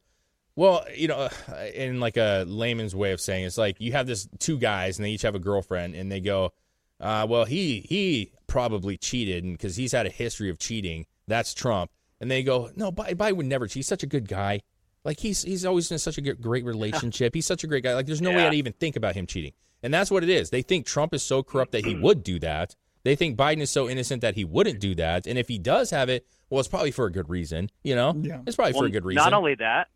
[0.56, 1.28] well, you know,
[1.74, 4.98] in like a layman's way of saying, it, it's like you have this two guys
[4.98, 6.52] and they each have a girlfriend, and they go,
[7.00, 11.06] uh, well, he he probably cheated because he's had a history of cheating.
[11.26, 13.74] That's Trump, and they go, no, Biden, Biden would never cheat.
[13.76, 14.60] He's such a good guy.
[15.04, 17.34] Like he's he's always in such a great relationship.
[17.34, 17.94] He's such a great guy.
[17.94, 19.52] Like there's no way I'd even think about him cheating.
[19.82, 20.50] And that's what it is.
[20.50, 22.76] They think Trump is so corrupt that he would do that.
[23.02, 25.26] They think Biden is so innocent that he wouldn't do that.
[25.26, 27.70] And if he does have it, well, it's probably for a good reason.
[27.82, 28.42] You know, Yeah.
[28.46, 29.22] it's probably for a good reason.
[29.24, 29.88] Not only that,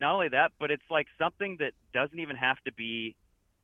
[0.00, 3.16] not only that, but it's like something that doesn't even have to be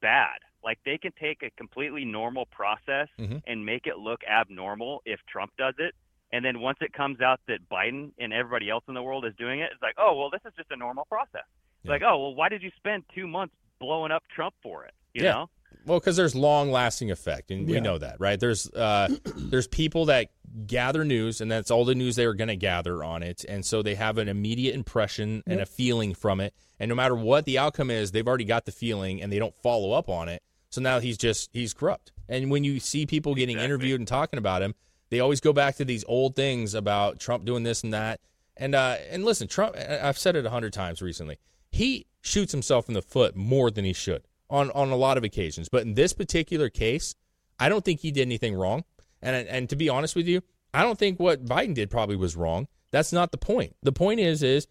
[0.02, 0.38] bad.
[0.64, 3.42] Like they can take a completely normal process Mhm.
[3.46, 5.94] and make it look abnormal if Trump does it.
[6.32, 9.34] And then once it comes out that Biden and everybody else in the world is
[9.36, 11.44] doing it, it's like, oh well, this is just a normal process.
[11.84, 11.92] Yeah.
[11.92, 14.92] like, oh well, why did you spend two months blowing up Trump for it?
[15.14, 15.32] You Yeah.
[15.32, 15.50] know?
[15.86, 18.38] Well, because there's long lasting effect, and we know that, right?
[18.38, 20.28] There's uh, there's people that
[20.66, 23.64] gather news, and that's all the news they are going to gather on it, and
[23.64, 27.44] so they have an immediate impression and a feeling from it, and no matter what
[27.46, 30.42] the outcome is, they've already got the feeling, and they don't follow up on it.
[30.70, 32.12] So now he's just he's corrupt.
[32.28, 33.64] And when you see people getting Exactly.
[33.64, 34.74] interviewed and talking about him,
[35.10, 38.20] they always go back to these old things about Trump doing this and that.
[38.56, 39.76] And uh, and listen, Trump.
[39.76, 41.38] I've said it a hundred times recently.
[41.70, 45.24] He shoots himself in the foot more than he should on on a lot of
[45.24, 45.68] occasions.
[45.68, 47.14] But in this particular case,
[47.58, 48.84] I don't think he did anything wrong.
[49.22, 52.36] And and to be honest with you, I don't think what Biden did probably was
[52.36, 52.68] wrong.
[52.90, 53.76] That's not the point.
[53.82, 54.66] The point is is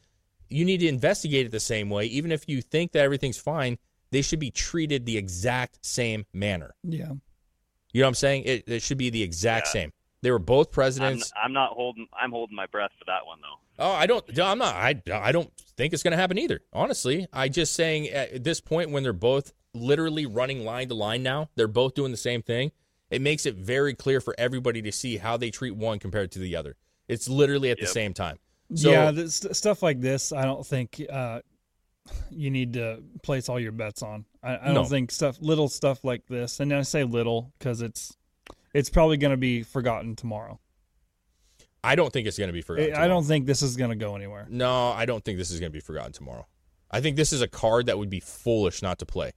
[0.50, 2.06] you need to investigate it the same way.
[2.06, 3.78] Even if you think that everything's fine,
[4.12, 6.76] they should be treated the exact same manner.
[6.84, 7.14] Yeah.
[7.92, 8.44] You know what I'm saying?
[8.46, 9.72] It, it should be the exact Yeah.
[9.72, 9.94] same.
[10.22, 11.32] They were both I'm, presidents.
[11.42, 12.08] I'm not holding.
[12.20, 13.84] I'm holding my breath for that one though.
[13.86, 14.26] Oh, I don't.
[14.38, 14.76] I'm not.
[14.76, 15.02] I.
[15.14, 16.60] I don't think it's going to happen either.
[16.74, 21.24] Honestly, I just saying at this point when they're both literally running line to line
[21.24, 22.72] now, they're both doing the same thing.
[23.10, 26.40] It makes it very clear for everybody to see how they treat one compared to
[26.40, 26.76] the other.
[27.08, 28.38] It's literally at the same time.
[28.76, 31.40] So, yeah, this, stuff like this, I don't think uh,
[32.32, 34.26] you need to place all your bets on.
[34.44, 38.16] I, I don't think stuff, little stuff like this, and I say little because it's
[38.74, 40.60] it's probably going to be forgotten tomorrow.
[41.84, 42.94] I don't think it's going to be forgotten.
[42.96, 44.48] I I don't think this is going to go anywhere.
[44.50, 46.46] No, I don't think this is going to be forgotten tomorrow.
[46.92, 49.32] I think this is a card that would be foolish not to play.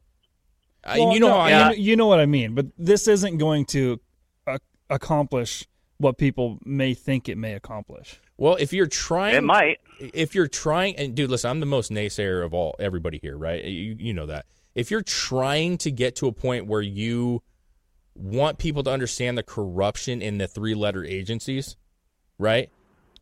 [0.85, 3.67] Uh, you know no, you know- you know what I mean, but this isn't going
[3.67, 4.01] to
[4.47, 4.59] uh,
[4.91, 5.67] accomplish
[5.99, 8.21] what people may think it may accomplish.
[8.43, 9.79] Well, if you're trying, It might.
[10.01, 13.65] If you're trying, and dude, listen, I'm the most naysayer of all everybody here, right?
[13.65, 14.47] You, you know that.
[14.75, 17.41] If you're trying to get to a point where you
[18.17, 21.77] want people to understand the corruption in the three-letter agencies,
[22.37, 22.69] right?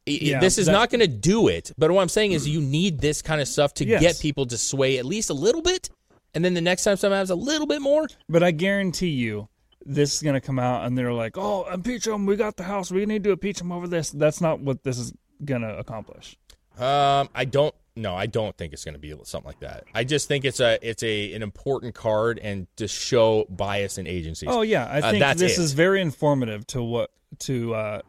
[0.08, 1.70] I- I- Yeah, this is that- not going to do it.
[1.76, 4.00] But what I'm saying is, you need this kind of stuff to Yes.
[4.00, 5.90] get people to sway at least a little bit,
[6.32, 8.08] and then the next time someone has a little bit more.
[8.26, 9.49] But I guarantee you,
[9.84, 12.26] this is going to come out, and they're like, "Oh, impeach him!
[12.26, 12.90] We got the House.
[12.90, 15.12] We need to impeach him over this." That's not what this is
[15.44, 16.36] going to accomplish.
[16.78, 17.74] Um, I don't.
[17.96, 19.84] No, I don't think it's going to be something like that.
[19.94, 24.06] I just think it's a it's a an important card and to show bias in
[24.06, 24.48] agencies.
[24.50, 25.62] Oh yeah, I Uh, think that's this it.
[25.62, 28.00] is very informative to what to uh,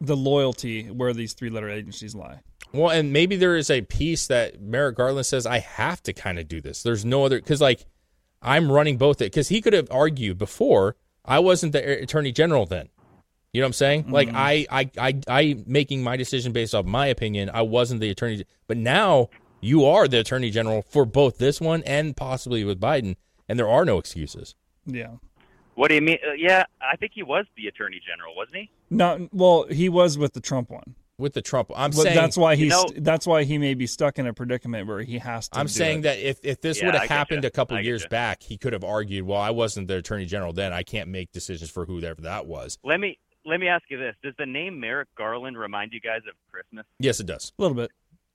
[0.00, 2.40] the loyalty where these three-letter agencies lie.
[2.72, 6.38] Well, and maybe there is a piece that Merrick Garland says I have to kind
[6.38, 6.82] of do this.
[6.82, 7.84] There's no other because like
[8.44, 12.66] I'm running both it because he could have argued before I wasn't the attorney general
[12.66, 12.88] then.
[13.52, 14.10] You know what I'm saying?
[14.10, 14.36] Like Mm-hmm.
[14.36, 17.50] I, I, I, I making my decision based off my opinion.
[17.54, 19.30] I wasn't the attorney, but now
[19.60, 23.16] you are the attorney general for both this one and possibly with Biden,
[23.48, 24.54] and there are no excuses.
[24.86, 25.12] Yeah.
[25.76, 26.18] What do you mean?
[26.28, 28.70] Uh, yeah, I think he was the attorney general, wasn't he?
[28.90, 29.66] No, well.
[29.70, 30.94] He was with the Trump one.
[31.18, 31.70] With the Trump.
[31.76, 34.26] I'm But saying that's why You he's know- that's why he may be stuck in
[34.26, 35.58] a predicament where he has to.
[35.58, 36.02] I'm do saying it.
[36.02, 37.08] that if, if this Yeah, would have getcha.
[37.08, 38.10] happened a couple years getcha.
[38.10, 40.72] back, he could have argued, "Well, I wasn't the attorney general then.
[40.72, 44.16] I can't make decisions for whoever that was." Let me let me ask you this:
[44.22, 46.84] Does the name Merrick Garland remind you guys of Christmas?
[46.98, 47.52] Yes, it does.
[47.58, 47.90] a little bit.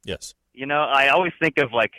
[0.06, 0.34] Yes.
[0.54, 1.92] You know, I always think of like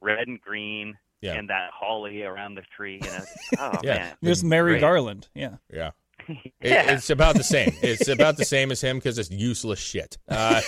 [0.00, 1.34] red and green Yeah.
[1.34, 3.00] and that holly around the tree.
[3.02, 3.24] You know,
[3.58, 3.94] oh Yeah.
[3.94, 5.28] man, There's Mary Garland.
[5.34, 5.56] Yeah.
[5.72, 5.90] Yeah.
[6.60, 7.72] It- it's about the same.
[7.82, 10.18] It's about the same as him because it's useless shit.
[10.28, 10.60] Uh,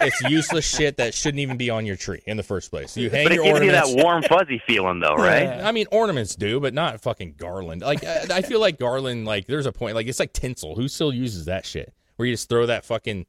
[0.00, 2.96] it's useless shit that shouldn't even be on your tree in the first place.
[2.96, 5.48] You hang but it your gives you that warm, fuzzy feeling, though, right?
[5.48, 7.82] I mean, ornaments do, but not fucking garland.
[7.82, 9.24] Like, I, I feel like garland.
[9.24, 9.94] Like, there's a point.
[9.94, 10.74] Like, it's like tinsel.
[10.74, 11.92] Who still uses that shit?
[12.16, 13.26] Where you just throw that fucking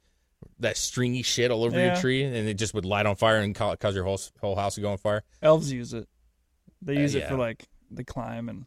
[0.60, 1.94] that stringy shit all over Yeah.
[1.94, 4.76] your tree, and it just would light on fire and cause your whole whole house
[4.76, 5.24] to go on fire.
[5.42, 6.08] Elves use it.
[6.82, 8.66] They Uh, use it for like the climb and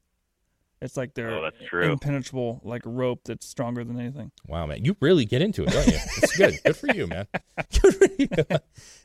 [0.82, 1.90] it's like their Oh, that's true.
[1.92, 4.30] impenetrable like rope that's stronger than anything.
[4.46, 5.98] Wow, man, you really get into it, don't you?
[6.22, 6.58] It's good.
[6.64, 7.26] Good for you, man.
[7.82, 8.28] Good for you.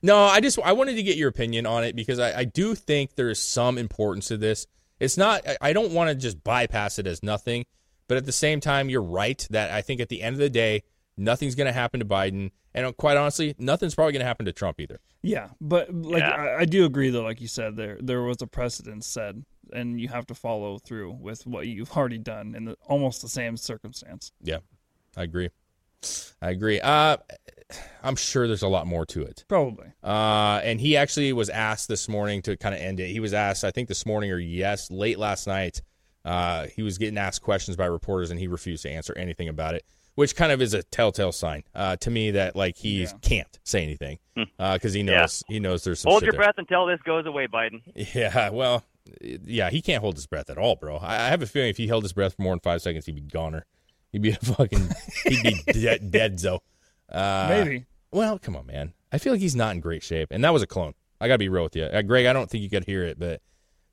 [0.01, 2.75] No, I just I wanted to get your opinion on it because I, I do
[2.75, 4.67] think there is some importance to this.
[4.99, 5.47] It's not.
[5.47, 7.65] I- I don't want to just bypass it as nothing,
[8.07, 10.49] but at the same time, you're right that I think at the end of the
[10.49, 10.83] day,
[11.17, 14.53] nothing's going to happen to Biden, and quite honestly, nothing's probably going to happen to
[14.53, 14.99] Trump either.
[15.21, 16.31] Yeah, but like Yeah.
[16.31, 19.35] I, I do agree though, like you said, there there was a precedent set,
[19.73, 23.29] and you have to follow through with what you've already done in the, almost the
[23.29, 24.31] same circumstance.
[24.41, 24.59] Yeah,
[25.17, 25.49] I agree.
[26.41, 26.79] I agree.
[26.81, 27.17] Uh,
[28.03, 29.43] I'm sure there's a lot more to it.
[29.47, 29.87] Probably.
[30.03, 33.07] Uh, and he actually was asked this morning to kind of end it.
[33.09, 35.81] He was asked, I think this morning or yes, late last night.
[36.23, 39.75] Uh, he was getting asked questions by reporters, and he refused to answer anything about
[39.75, 39.83] it,
[40.15, 43.83] which kind of is a telltale sign uh, to me that like he can't say
[43.83, 44.17] anything
[44.57, 45.21] because he Yeah.
[45.21, 46.39] knows he knows there's some Hold shit your there.
[46.41, 47.81] breath until this goes away, Biden.
[48.15, 48.83] Yeah, well,
[49.21, 50.97] yeah, he can't hold his breath at all, bro.
[50.97, 53.05] I, I have a feeling if he held his breath for more than five seconds,
[53.05, 53.65] he'd be goner.
[54.11, 54.89] He'd be a fucking,
[55.25, 56.61] he'd be dead, dead, so.
[57.11, 57.85] Uh, Maybe.
[58.11, 58.93] Well, come on, man.
[59.11, 60.93] I feel like he's not in great shape, and that was a clone.
[61.21, 62.25] I gotta be real with you, uh, Greg.
[62.25, 63.41] I don't think you could hear it, but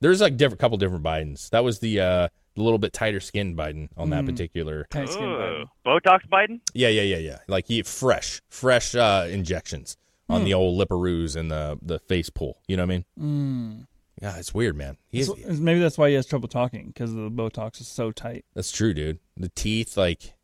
[0.00, 1.50] there's like different couple different Bidens.
[1.50, 4.26] That was the uh, little bit tighter skinned Biden on that Mm.
[4.30, 4.86] particular.
[4.90, 5.64] Tight skin Biden.
[5.86, 6.60] Botox Biden?
[6.74, 7.38] Yeah, yeah, yeah, yeah.
[7.48, 9.96] Like he fresh, fresh uh, injections
[10.28, 10.44] on Hmm.
[10.46, 12.58] the old liparoos and the the face pull.
[12.66, 13.82] You know what I mean?
[13.82, 13.86] Mm.
[14.22, 14.96] Yeah, it's weird, man.
[15.08, 18.44] He is, maybe that's why he has trouble talking because the Botox is so tight.
[18.54, 19.18] That's true, dude.
[19.36, 20.34] The teeth, like,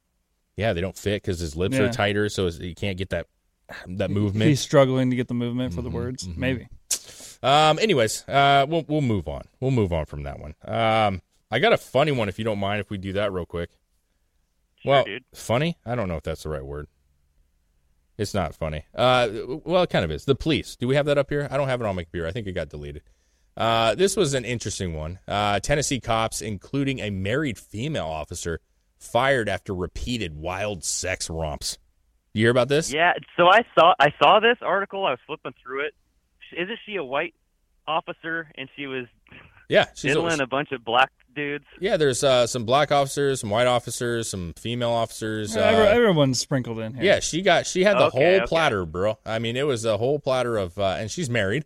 [0.56, 1.82] yeah, they don't fit because his lips Yeah.
[1.84, 3.26] are tighter, so he can't get that
[3.86, 4.48] that movement.
[4.48, 6.26] He's struggling to get the movement for the Mhm, words.
[6.26, 6.36] mhm.
[6.36, 6.68] Maybe.
[7.42, 7.78] Um.
[7.78, 9.42] Anyways, uh, we'll we'll move on.
[9.60, 10.54] We'll move on from that one.
[10.64, 13.46] Um, I got a funny one if you don't mind if we do that real
[13.46, 13.70] quick.
[14.82, 15.24] Sure, well, dude.
[15.34, 15.76] funny?
[15.86, 16.88] I don't know if that's the right word.
[18.16, 18.84] It's not funny.
[18.92, 19.28] Uh,
[19.64, 20.24] well, it kind of is.
[20.24, 20.74] The police.
[20.74, 21.46] Do we have that up here?
[21.50, 22.26] I don't have it on my computer.
[22.26, 23.02] I think it got deleted.
[23.58, 25.18] Uh, this was an interesting one.
[25.28, 28.60] Uh, Tennessee cops, including a married female officer,
[28.98, 31.76] fired after repeated wild sex romps.
[32.34, 32.92] You hear about this?
[32.92, 33.14] Yeah.
[33.36, 35.04] So I saw I saw this article.
[35.06, 35.94] I was flipping through it.
[36.56, 37.34] Isn't she a white
[37.86, 38.48] officer?
[38.56, 39.06] And she was
[39.68, 41.64] Yeah, she's a- diddling a bunch of black dudes.
[41.80, 45.56] Yeah, there's uh, some black officers, some white officers, some female officers.
[45.56, 47.02] Uh, everyone's sprinkled in here.
[47.04, 48.46] yeah, she got she had the Okay, whole okay.
[48.46, 49.18] platter, bro.
[49.26, 51.64] I mean, it was a whole platter of, uh, and she's married,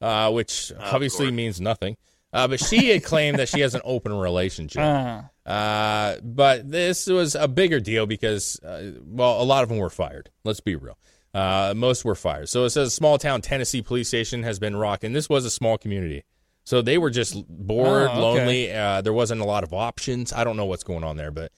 [0.00, 1.96] uh, which obviously means nothing.
[2.32, 4.82] Uh, but she had claimed that she has an open relationship.
[4.82, 5.30] Ah.
[5.46, 9.88] Uh, but this was a bigger deal because, uh, well, a lot of them were
[9.90, 10.30] fired.
[10.44, 10.98] Let's be real.
[11.32, 12.48] Uh, most were fired.
[12.48, 15.12] So it says small town Tennessee police station has been rocking.
[15.12, 16.24] This was a small community.
[16.64, 18.20] So they were just bored, Oh, okay.
[18.20, 18.72] lonely.
[18.72, 20.32] Uh, there wasn't a lot of options.
[20.32, 21.52] I don't know what's going on there, but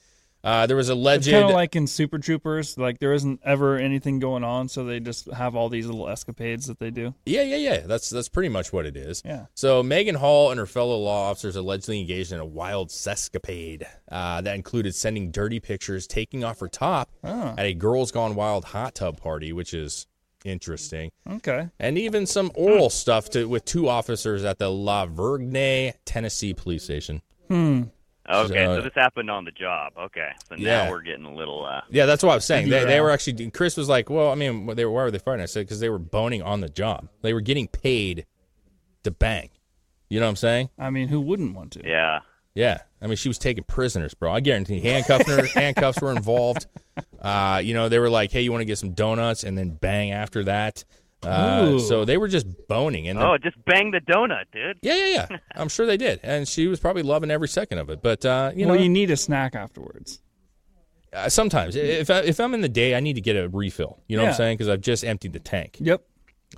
[0.45, 1.35] uh, there was a legend.
[1.35, 2.79] kind of like in Super Troopers.
[2.79, 6.67] Like there isn't ever anything going on, so they just have all these little escapades
[6.67, 7.15] that they do.
[7.27, 7.79] Yeah, yeah, yeah.
[7.87, 9.23] That's that's pretty much what it is.
[9.25, 9.47] Yeah.
[9.55, 14.41] So Megan Hall and her fellow law officers allegedly engaged in a wild sescapade uh,
[14.43, 17.55] that included sending dirty pictures, taking off her top Oh.
[17.59, 20.07] at a Girls Gone Wild hot tub party, which is
[20.45, 21.69] interesting, Okay.
[21.81, 26.85] and even some oral stuff to with two officers at the La Vergne, Tennessee police
[26.85, 27.23] station.
[27.49, 27.83] Hmm.
[28.31, 29.93] Okay, So- so this happened on the job.
[29.99, 30.91] Okay, so now Yeah.
[30.91, 31.65] we're getting a little.
[31.65, 32.69] uh Yeah, that's what I was saying.
[32.69, 33.51] They, they were actually.
[33.51, 35.81] Chris was like, "Well, I mean, they were, why were they fighting?" I said, "Because
[35.81, 37.09] they were boning on the job.
[37.23, 38.27] They were getting paid
[39.05, 39.51] to bang."
[40.11, 40.71] You know what I'm saying?
[40.79, 41.87] I mean, who wouldn't want to?
[41.87, 42.21] Yeah.
[42.55, 44.33] Yeah, I mean, she was taking prisoners, bro.
[44.33, 46.67] I guarantee handcuffing her, handcuffs were involved.
[47.21, 49.71] Uh, you know, they were like, "Hey, you want to get some donuts?" and then
[49.71, 50.85] bang after that.
[51.23, 54.79] Uh, so they were just boning, and Oh, just bang the donut, dude.
[54.83, 55.37] yeah, yeah, yeah.
[55.57, 58.03] I'm sure they did, and she was probably loving every second of it.
[58.03, 60.21] But uh, you well, know, you need a snack afterwards.
[61.13, 64.01] uh, sometimes if I, if I'm in the day, I need to get a refill.
[64.07, 64.59] You know what I'm saying?
[64.59, 65.77] Because I've just emptied the tank.
[65.81, 66.03] Yep.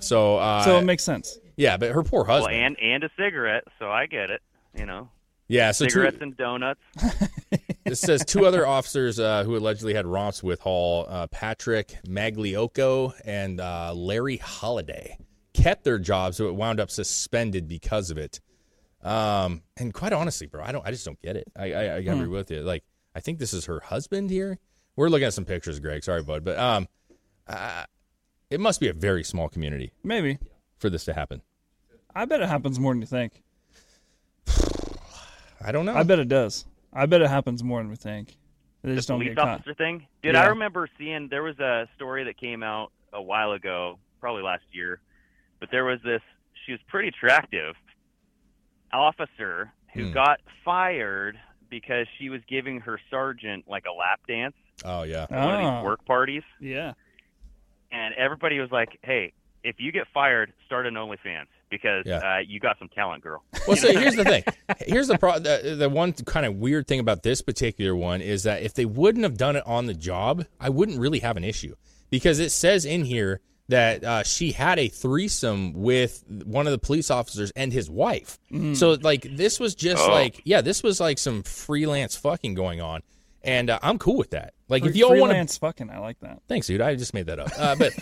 [0.00, 1.38] So, uh, so it makes sense.
[1.56, 2.54] yeah, but her poor Well, husband.
[2.56, 4.40] and and a cigarette, so I get it.
[4.78, 5.08] You know.
[5.50, 6.80] Yeah, so two, cigarettes and donuts.
[7.84, 13.12] it says two other officers uh, who allegedly had romps with Hall, uh, Patrick Magliocco
[13.24, 15.16] and uh, Larry Holladay,
[15.52, 18.40] kept their jobs, so it wound up suspended because of it.
[19.02, 21.50] Um, and quite honestly, bro, I don't, I just don't get it.
[21.56, 22.30] I, I, I agree Hmm.
[22.30, 22.60] with you.
[22.62, 22.84] Like,
[23.16, 24.60] I think this is her husband here.
[24.94, 26.04] We're looking at some pictures, Greg.
[26.04, 26.86] Sorry, bud, but um,
[27.48, 27.86] uh,
[28.50, 30.38] it must be a very small community Maybe.
[30.78, 31.42] for this to happen.
[32.14, 33.42] I bet it happens more than you think.
[35.64, 35.94] I don't know.
[35.94, 36.66] I bet it does.
[36.92, 38.36] I bet it happens more than we think.
[38.82, 39.48] They the just don't police get caught.
[39.60, 40.06] officer thing.
[40.22, 40.42] Dude, Yeah.
[40.44, 44.64] I remember seeing there was a story that came out a while ago, probably last
[44.72, 45.00] year,
[45.60, 46.22] but there was this.
[46.66, 47.74] She was pretty attractive
[48.92, 50.12] officer who Hmm.
[50.12, 51.38] got fired
[51.68, 55.24] because she was giving her sergeant like a lap dance Oh yeah.
[55.24, 55.76] at one of Ah.
[55.80, 56.94] these work parties, Yeah.
[57.92, 59.32] and everybody was like, "Hey,
[59.62, 62.16] if you get fired, start an OnlyFans because Yeah.
[62.18, 64.42] uh, you got some talent, girl." Well, so here's the thing.
[64.86, 65.38] Here's the pro.
[65.38, 68.84] The, the one kind of weird thing about this particular one is that if they
[68.84, 71.74] wouldn't have done it on the job, I wouldn't really have an issue
[72.10, 76.78] because it says in here that uh, she had a threesome with one of the
[76.78, 78.38] police officers and his wife.
[78.50, 78.76] Mm.
[78.76, 80.10] So like this was just Oh.
[80.10, 83.02] like yeah, this was like some freelance fucking going on,
[83.42, 84.54] and uh, I'm cool with that.
[84.70, 86.40] Like if you all want to freelance fucking, I like that.
[86.48, 86.80] Thanks, dude.
[86.80, 87.50] I just made that up.
[87.58, 87.92] Uh, but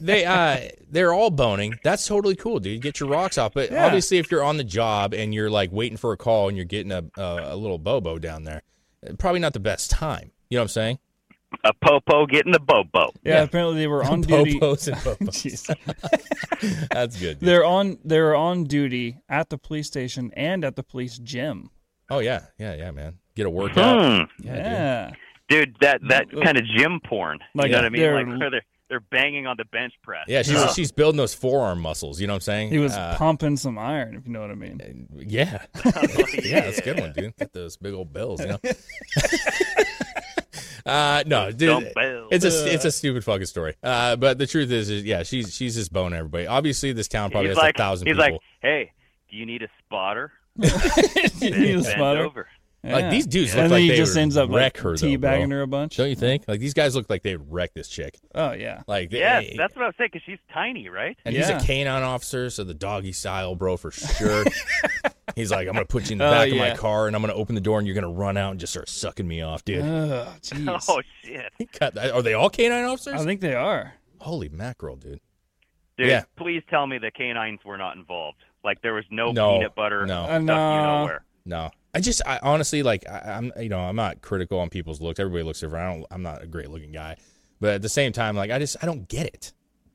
[0.00, 1.78] they uh, they're all boning.
[1.84, 2.82] That's totally cool, dude.
[2.82, 3.54] Get your rocks off.
[3.54, 3.86] But Yeah.
[3.86, 6.66] obviously, if you're on the job and you're like waiting for a call and you're
[6.66, 8.62] getting a a, a little bobo down there,
[9.08, 10.32] uh, probably not the best time.
[10.50, 10.98] You know what I'm saying?
[11.62, 13.12] A popo getting the bobo.
[13.24, 14.58] Yeah, apparently they were on duty.
[14.58, 14.96] Popos and
[15.76, 16.88] popos.
[16.90, 17.38] That's good.
[17.38, 17.48] dude.
[17.48, 21.70] They're on they're on duty at the police station and at the police gym.
[22.10, 23.18] Oh yeah, yeah, yeah, man.
[23.36, 24.00] Get a workout.
[24.00, 24.44] Hmm.
[24.44, 24.64] Yeah, dude.
[24.64, 25.10] Yeah.
[25.48, 27.38] Dude, that that kind of gym porn.
[27.54, 28.00] Like, you know what I mean?
[28.02, 30.26] they're- Like they're they're banging on the bench press.
[30.28, 32.20] Yeah, she's she's building those forearm muscles.
[32.20, 32.68] You know what I'm saying?
[32.70, 35.08] He was Uh, pumping some iron, if you know what I mean.
[35.16, 35.64] Yeah.
[35.84, 37.34] yeah, that's a good one, dude.
[37.36, 38.58] Get those big old bells, you know.
[40.86, 41.92] uh no, dude.
[41.96, 43.74] It's a it's a stupid fucking story.
[43.82, 46.46] Uh but the truth is, is yeah, she's she's just boning everybody.
[46.46, 48.32] Obviously this town probably he's has like, a thousand he's people.
[48.34, 48.92] like, hey,
[49.30, 50.32] do you need a spotter?
[50.58, 52.20] You need a spotter?
[52.24, 52.48] over.
[52.92, 54.96] Like these dudes look and like then he they just ends up wreck like her,
[54.96, 55.56] though, teabagging bro.
[55.58, 55.96] her a bunch.
[55.96, 56.44] Don't you think?
[56.48, 58.18] Like these guys look like they would wreck this chick.
[58.34, 58.82] Oh yeah.
[58.86, 61.16] Like they, Yes, that's what I was saying because she's tiny, right?
[61.24, 64.44] and he's a canine officer, so the doggy style, bro, for sure.
[65.36, 67.22] he's like, I'm gonna put you in the Oh, back of my car, and I'm
[67.22, 69.64] gonna open the door, and you're gonna run out and just start sucking me off,
[69.64, 69.84] dude.
[69.84, 70.32] Oh.
[70.88, 73.20] Oh shit, Cut that- Are they all canine officers?
[73.20, 73.94] I think they are.
[74.20, 75.20] Holy mackerel, dude.
[75.98, 76.08] dude!
[76.08, 76.24] Yeah.
[76.36, 78.38] Please tell me the canines were not involved.
[78.64, 80.24] Like there was no, No, peanut butter no.
[80.24, 80.98] stuck Uh, you no.
[81.00, 81.24] nowhere.
[81.44, 85.00] No, I just, I honestly like, I, I'm, you know, I'm not critical on people's
[85.00, 85.18] looks.
[85.18, 85.84] Everybody looks different.
[85.84, 87.16] I don't, I'm not a great looking guy,
[87.60, 89.52] but at the same time, like, I just, I don't get it.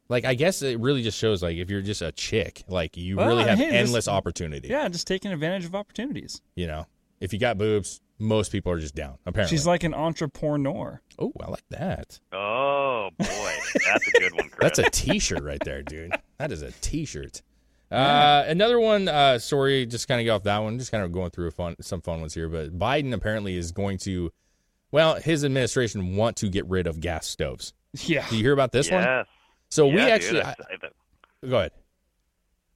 [0.10, 3.16] Like, I guess it really just shows, like, if you're just a chick, like, you
[3.18, 4.68] Well, really have hey, this- endless opportunity.
[4.68, 6.42] Yeah, just taking advantage of opportunities.
[6.56, 6.86] You know,
[7.22, 9.18] if you got boobs, most people are just down.
[9.26, 11.02] Apparently, She's like an entrepreneur.
[11.18, 12.20] oh, I like that.
[12.34, 13.56] Oh boy,
[13.88, 14.58] that's a good one, Chris.
[14.78, 16.12] That's a T-shirt right there, dude.
[16.38, 17.42] That is a T-shirt.
[17.92, 19.08] Uh, another one.
[19.08, 20.80] Uh, sorry, just kind of get off that one.
[20.80, 22.48] Just kind of going through a fun, some fun ones here.
[22.48, 24.32] But Biden apparently is going to,
[24.92, 27.74] well, his administration want to get rid of gas stoves.
[28.06, 28.26] Yeah.
[28.30, 29.04] Do you hear about this one?
[29.04, 29.26] yes.
[29.70, 30.56] So Yeah, we actually, I- I-
[31.44, 31.72] I- go ahead.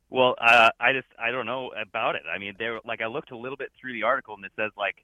[0.10, 2.24] Well, uh, I just I don't know about it.
[2.34, 4.72] I mean, there like I looked a little bit through the article and it says
[4.78, 4.96] like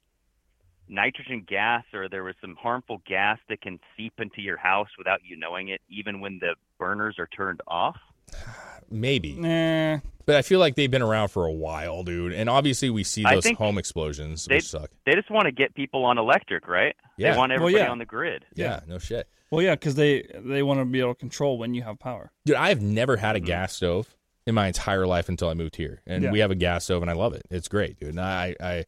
[0.88, 5.20] nitrogen gas or there was some harmful gas that can seep into your house without
[5.24, 7.98] you knowing it, even when the burners are turned off.
[8.92, 10.00] Maybe, Nah.
[10.26, 12.34] but I feel like they've been around for a while, dude.
[12.34, 14.90] And obviously, we see I those think home explosions, They which suck.
[15.06, 16.96] they just want to get people on electric, right?
[17.18, 17.32] Yeah.
[17.32, 17.92] They want Well, everybody yeah.
[17.92, 18.46] on the grid.
[18.56, 19.28] Yeah, no shit.
[19.50, 22.32] Well, yeah, because they they want to be able to control when you have power.
[22.46, 23.48] Dude, I have never had a Mm-hmm.
[23.48, 24.16] gas stove
[24.48, 26.32] in my entire life until I moved here, and Yeah.
[26.32, 27.44] we have a gas stove, and I love it.
[27.52, 28.10] It's great, dude.
[28.10, 28.86] And I, I,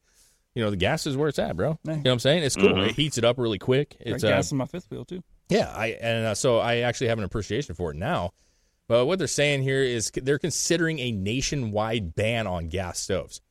[0.56, 1.78] you know, the gas is where it's at, bro.
[1.86, 2.43] You know what I'm saying?
[2.43, 2.70] It's cool.
[2.74, 2.89] Mhm.
[2.89, 3.95] It heats it up really quick.
[3.99, 5.24] It's uh, gas in my fifth wheel too.
[5.49, 5.72] yeah.
[5.76, 8.32] I and uh, so I actually have an appreciation for it now.
[8.88, 13.42] But what they're saying here is they're considering a nationwide ban on gas stoves,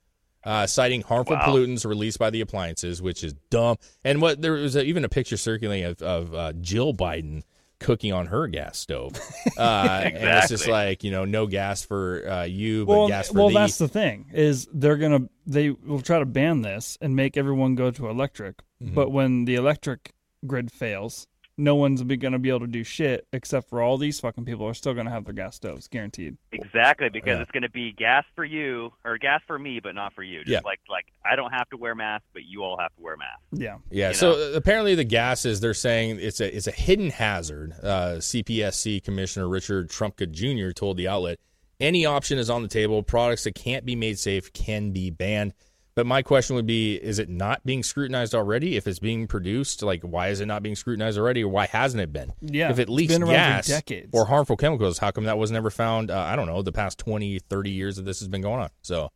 [0.44, 1.46] uh, citing harmful Wow.
[1.46, 3.76] pollutants released by the appliances, which is dumb.
[4.04, 7.42] And what there was a, even a picture circulating of, of uh, Jill Biden
[7.78, 9.14] cooking on her gas stove,
[9.58, 13.28] uh, and it's just like you know, no gas for uh, you, but Well, gas
[13.28, 13.54] for well, thee.
[13.54, 17.74] that's the thing is they're gonna they will try to ban this and make everyone
[17.74, 18.58] go to electric.
[18.82, 18.94] Mm-hmm.
[18.94, 20.12] But when the electric
[20.46, 21.26] grid fails,
[21.58, 24.66] no one's be, gonna be able to do shit except for all these fucking people
[24.66, 26.36] are still gonna have their gas stoves guaranteed.
[26.50, 27.42] Exactly, because Yeah.
[27.42, 30.38] it's going to be gas for you or gas for me, but not for you.
[30.40, 30.60] Just Yeah.
[30.64, 33.42] like like I don't have to wear masks, but you all have to wear masks.
[33.52, 33.78] Yeah.
[33.90, 34.08] Yeah.
[34.08, 34.52] you So know?
[34.54, 37.72] apparently the gases they're saying it's a it's a hidden hazard.
[37.82, 40.72] Uh, CPSC Commissioner Richard Trumka Jr.
[40.72, 41.38] told the outlet
[41.80, 43.02] any option is on the table.
[43.02, 45.52] Products that can't be made safe can be banned.
[45.94, 48.76] But my question would be: Is it not being scrutinized already?
[48.76, 52.00] If it's being produced, like why is it not being scrutinized already, or why hasn't
[52.00, 52.32] it been?
[52.40, 54.08] Yeah, if it it's leaks been around for gas decades.
[54.12, 56.10] or harmful chemicals, how come that was never found?
[56.10, 56.62] Uh, I don't know.
[56.62, 58.70] The past 20, 30 years that this has been going on.
[58.80, 59.10] So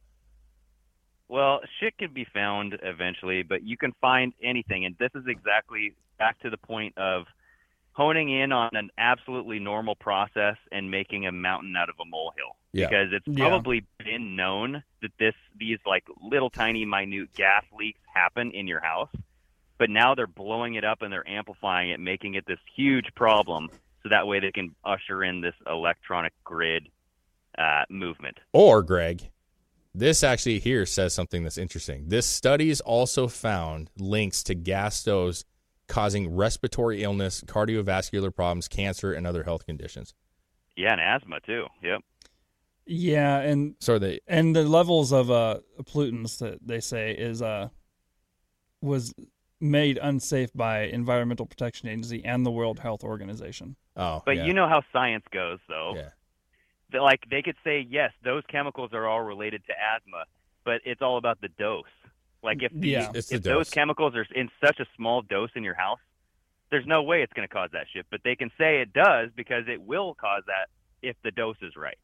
[1.29, 4.85] Well, shit can be found eventually, but you can find anything.
[4.85, 7.25] And this is exactly back to the point of
[7.97, 12.57] honing in on an absolutely normal process and making a mountain out of a molehill.
[12.73, 12.89] Yeah.
[12.89, 13.49] Because it's Yeah.
[13.49, 18.81] probably been known that this these like little tiny minute gas leaks happen in your
[18.81, 19.09] house.
[19.79, 23.71] But now they're blowing it up and they're amplifying it, making it this huge problem
[24.03, 26.89] so that way they can usher in this electronic grid
[27.59, 28.39] uh, movement.
[28.53, 29.31] Or, Greg,
[29.95, 32.09] this actually here says something that's interesting.
[32.09, 35.47] This studies also found links to gas stoves
[35.89, 40.15] causing respiratory illness, cardiovascular problems, cancer, and other health conditions.
[40.77, 41.67] Yeah, and asthma too.
[41.83, 42.01] Yep.
[42.87, 47.69] Yeah, and So they and the levels of uh pollutants that they say is uh
[48.81, 49.15] was
[49.61, 53.77] made unsafe by Environmental Protection Agency and the World Health Organization.
[53.97, 55.95] Oh, But you know how science goes, though.
[55.97, 56.11] Yeah.
[56.93, 60.25] That, like they could say yes, those chemicals are all related to asthma,
[60.65, 61.85] but it's all about the dose.
[62.43, 63.11] Like if the, Yeah.
[63.15, 65.99] If those chemicals are in such a small dose in your house,
[66.71, 68.07] there's no way it's going to cause that shit.
[68.11, 70.69] But they can say it does because it will cause that
[71.03, 71.99] if the dose is right.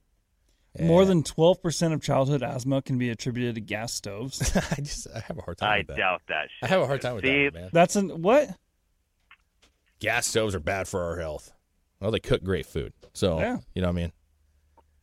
[0.80, 4.57] More than 12% of childhood asthma can be attributed to gas stoves.
[4.72, 5.97] I just I have a hard time I with that.
[5.99, 6.49] doubt that.
[6.62, 7.70] I have a hard time with See, that, man.
[7.72, 8.49] That's an what?
[10.01, 11.53] Gas stoves are bad for our health.
[12.01, 12.93] Well, they cook great food.
[13.12, 13.59] So, Yeah.
[13.74, 14.12] you know what I mean?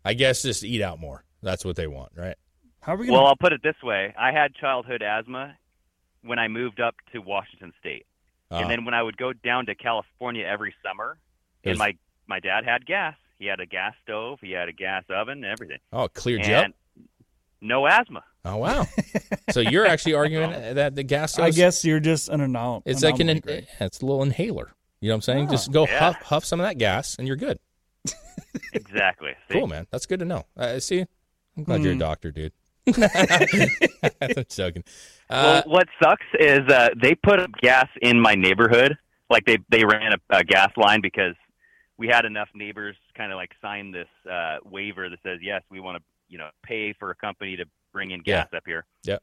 [0.03, 1.23] I guess just eat out more.
[1.41, 2.35] That's what they want, right?
[2.81, 5.55] How are we Well, I'll put it this way: I had childhood asthma
[6.23, 8.05] when I moved up to Washington State,
[8.51, 8.61] Uh-huh.
[8.61, 11.17] and then when I would go down to California every summer,
[11.63, 11.95] It and my
[12.27, 13.15] my dad had gas.
[13.37, 14.39] He had a gas stove.
[14.41, 15.43] He had a gas oven.
[15.43, 15.79] Everything.
[15.93, 16.71] Oh, it cleared you up?
[17.61, 18.23] no asthma.
[18.45, 18.85] Oh, wow.
[19.51, 23.19] so you're actually arguing that the gas I guess you're just an anom- It's like
[23.19, 24.73] an anomaly, it's a little inhaler.
[25.01, 25.47] You know what I'm saying?
[25.47, 25.51] Oh.
[25.51, 25.99] Just go Yeah.
[25.99, 27.59] huff huff some of that gas and you're good.
[28.73, 29.31] Exactly.
[29.47, 29.53] See?
[29.59, 29.87] Cool, man.
[29.91, 30.45] That's good to know.
[30.57, 31.05] Uh, see,
[31.57, 31.99] I'm glad you're a Hmm.
[31.99, 32.53] doctor, dude.
[34.21, 34.83] I'm joking.
[35.29, 38.97] well, Uh, what sucks is uh, they put up gas in my neighborhood.
[39.29, 41.35] Like they they ran a, a gas line because
[41.97, 45.79] we had enough neighbors kind of like sign this uh, waiver that says yes, we
[45.79, 48.85] want to you know pay for a company to bring in gas up here.
[49.03, 49.21] Yep.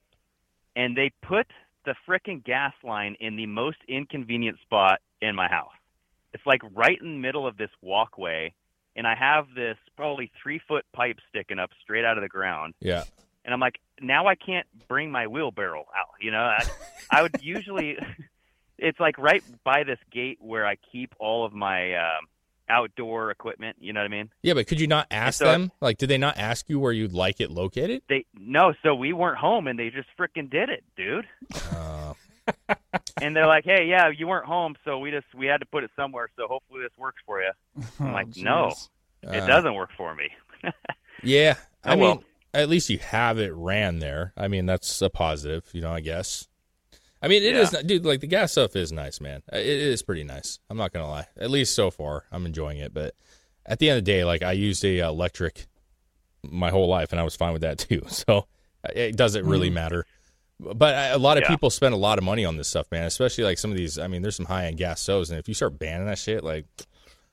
[0.76, 1.46] And they put
[1.84, 5.70] the frickin' gas line in the most inconvenient spot in my house.
[6.34, 8.52] It's like right in the middle of this walkway,
[8.94, 12.74] and I have this probably three foot pipe sticking up straight out of the ground
[12.80, 13.04] yeah.
[13.46, 16.08] And I'm like, now I can't bring my wheelbarrow out.
[16.20, 16.62] You know, I,
[17.10, 17.96] I would usually,
[18.78, 22.26] it's like right by this gate where I keep all of my um,
[22.68, 23.76] outdoor equipment.
[23.80, 24.28] You know what I mean?
[24.42, 25.72] Yeah, but could you not ask so- them?
[25.80, 28.02] Like, did they not ask you where you'd like it located?
[28.08, 31.26] They no, so we weren't home, and they just freaking did it, dude.
[31.72, 32.12] Uh,
[33.20, 35.84] And they're like, hey, yeah, you weren't home, so we just we had to put
[35.84, 36.28] it somewhere.
[36.36, 37.50] So hopefully this works for you.
[37.98, 38.72] I'm Oh, like, no,
[39.24, 39.34] jeez.
[39.34, 40.28] it Uh, doesn't work for me.
[41.22, 41.54] yeah.
[41.84, 42.24] I Oh, mean, well.
[42.56, 44.32] At least you have it ran there.
[44.36, 46.48] I mean, that's a positive, you know, I guess.
[47.22, 47.82] I mean, it is, Yeah.
[47.82, 49.42] dude, like the gas stuff is nice, man.
[49.52, 50.58] Uh, It is pretty nice.
[50.68, 51.26] I'm not going to lie.
[51.38, 52.92] At least so far, I'm enjoying it.
[52.92, 53.14] But
[53.64, 55.66] at the end of the day, like I used a electric
[56.42, 58.02] my whole life and I was fine with that too.
[58.08, 58.46] So
[58.84, 59.74] uh, it doesn't really Mm.
[59.74, 60.06] matter.
[60.58, 61.48] But a lot of Yeah.
[61.48, 63.04] people spend a lot of money on this stuff, man.
[63.04, 63.98] Especially like some of these.
[63.98, 66.42] I mean, there's some high end gas stoves, and if you start banning that shit,
[66.44, 66.64] like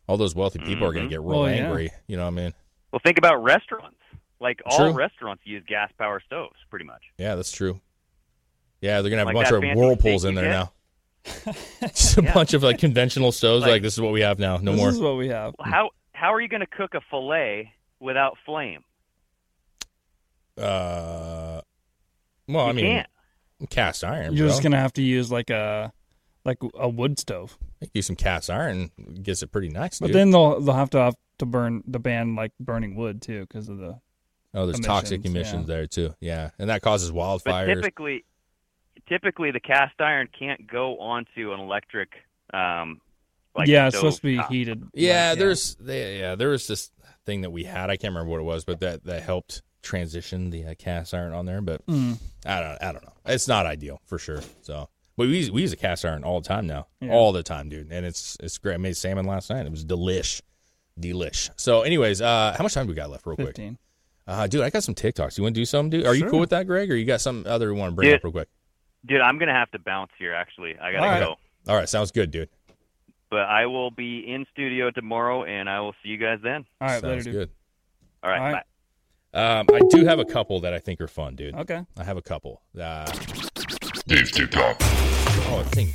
[0.08, 1.66] all those wealthy people are going to get real Well, yeah.
[1.68, 1.92] angry.
[2.08, 2.54] You know what I mean?
[2.92, 3.96] Well, think about restaurants.
[4.44, 4.92] Like all True.
[4.92, 7.02] restaurants use gas power stoves, pretty much.
[7.18, 7.80] Yeah, that's true.
[8.82, 10.52] Yeah, they're gonna have Like a bunch of whirlpools in there get?
[10.52, 11.54] now.
[11.88, 12.34] Just a Yeah.
[12.34, 13.62] bunch of like conventional stoves.
[13.62, 14.58] Like, Like- this is what we have now.
[14.58, 14.88] No this more.
[14.90, 15.56] This is what we have.
[15.62, 18.84] How how are you going to cook a fillet without flame?
[20.58, 21.62] Uh,
[22.48, 23.08] well, I mean, can't.
[23.70, 24.34] cast iron.
[24.36, 24.50] You're bro.
[24.50, 25.92] just gonna have to use like a
[26.46, 27.58] like a wood stove.
[27.94, 28.92] use some cast iron.
[29.22, 30.16] Gets it pretty nice, But dude.
[30.16, 33.68] then they'll they'll have to have to burn the ban like burning wood too because
[33.70, 34.00] of the
[34.54, 35.36] oh, there's toxic emissions,
[35.66, 35.76] emissions yeah.
[35.76, 36.16] there too.
[36.20, 37.76] Yeah, and that causes But wildfires.
[37.76, 38.26] typically,
[39.08, 42.10] typically the cast iron can't go onto an electric.
[42.54, 43.02] Um,
[43.56, 44.52] like yeah, it's supposed to be top.
[44.52, 44.84] heated.
[44.94, 46.92] Yeah, like, there's they, yeah, there was this
[47.26, 47.90] thing that we had.
[47.90, 51.34] I can't remember what it was, but that that helped transition the uh, cast iron
[51.34, 51.62] on there.
[51.62, 52.18] But Mm.
[52.46, 53.14] I don't I don't know.
[53.26, 54.42] It's not ideal for sure.
[54.62, 57.12] So, but we use, we use a cast iron all the time now, Yeah.
[57.12, 57.92] all the time, dude.
[57.92, 58.74] And it's it's great.
[58.76, 59.66] I made salmon last night.
[59.66, 60.42] It was delish,
[61.00, 61.50] delish.
[61.56, 63.56] So, anyways, uh, how much time do we got left, real quick?
[64.26, 64.40] Fifteen.
[64.42, 65.38] Uh, dude, I got some TikToks.
[65.38, 66.06] You want to do something, dude?
[66.08, 66.90] Are you cool with that, Greg?
[66.92, 68.16] Or you got some other you want to bring Dude.
[68.16, 68.48] up real quick?
[69.06, 70.34] Dude, I'm gonna have to bounce here.
[70.34, 71.20] Actually, I gotta All right.
[71.20, 71.36] go.
[71.68, 72.48] All right, sounds good, dude.
[73.30, 76.66] But I will be in studio tomorrow, and I will see you guys then.
[76.80, 77.34] All right, sounds later, dude.
[77.34, 77.50] good.
[78.24, 78.64] All right, All right.
[79.34, 79.60] bye.
[79.60, 81.56] Um, I do have a couple that I think are fun, dude.
[81.56, 81.82] Okay.
[81.98, 82.62] I have a couple.
[82.80, 83.06] Uh,
[84.08, 84.78] Dave's TikTok.
[84.80, 85.90] oh, I think.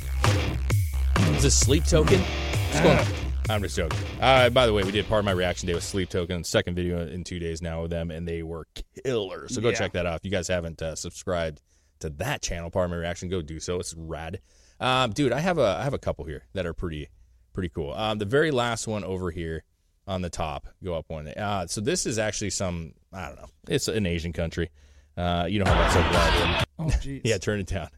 [1.37, 2.19] Is this Sleep Token?
[2.19, 3.05] What's going on?
[3.49, 3.97] I'm just joking.
[4.21, 6.43] Uh, by the way, we did Pardon My Reaction day with Sleep Token.
[6.43, 8.67] Second video in two days now with them, and they were
[9.03, 9.47] killer.
[9.47, 9.75] So go Yeah.
[9.75, 10.17] check that out.
[10.17, 11.61] If you guys haven't uh, subscribed
[12.01, 13.79] to that channel, Pardon My Reaction, go do so.
[13.79, 14.39] It's rad.
[14.79, 17.09] Um, dude, I have a I have a couple here that are pretty
[17.53, 17.91] pretty cool.
[17.93, 19.63] Um, the very last one over here
[20.07, 21.27] on the top, go up one.
[21.27, 23.49] Uh, so this is actually some I don't know.
[23.67, 24.69] It's an Asian country.
[25.17, 26.65] Uh, you know how that's like wild.
[26.77, 27.21] Oh, jeez.
[27.25, 27.89] yeah, turn it down.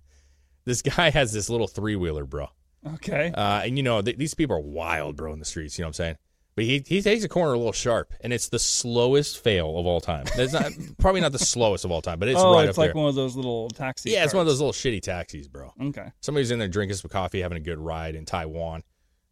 [0.64, 2.48] This guy has this little three wheeler, bro.
[2.96, 3.32] Okay.
[3.34, 5.78] Uh, and you know, th- these people are wild, bro, in the streets.
[5.78, 6.16] You know what I'm saying?
[6.56, 9.86] But he he takes a corner a little sharp, and it's the slowest fail of
[9.86, 10.26] all time.
[10.36, 12.82] It's not probably not the slowest of all time, but it's oh, right it's up
[12.82, 13.02] like there.
[13.02, 14.12] one of those little taxis.
[14.12, 15.72] yeah, it's one of those little shitty taxis, bro.
[15.82, 16.12] Okay.
[16.20, 18.84] Somebody's in there drinking some coffee, having a good ride in Taiwan,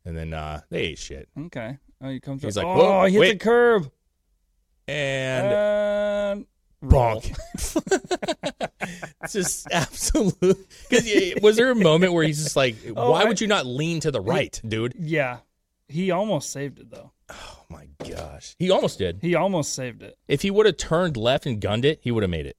[0.06, 1.28] and then uh, they ate shit.
[1.38, 1.78] Okay.
[2.02, 2.64] Oh, he comes He's up.
[2.64, 3.92] like, oh, he hit wait." the curb.
[4.88, 6.46] And And.
[6.84, 7.36] Bonk.
[9.24, 10.68] it's just absolute.
[10.90, 13.66] Because was there a moment where he's just like, Oh, "Why I- would you not
[13.66, 15.40] lean to the right, dude?" Yeah.
[15.88, 17.12] He almost saved it though.
[17.32, 19.20] Oh my gosh, he almost did.
[19.22, 20.18] He almost saved it.
[20.28, 22.58] If he would have turned left and gunned it, he would have made it.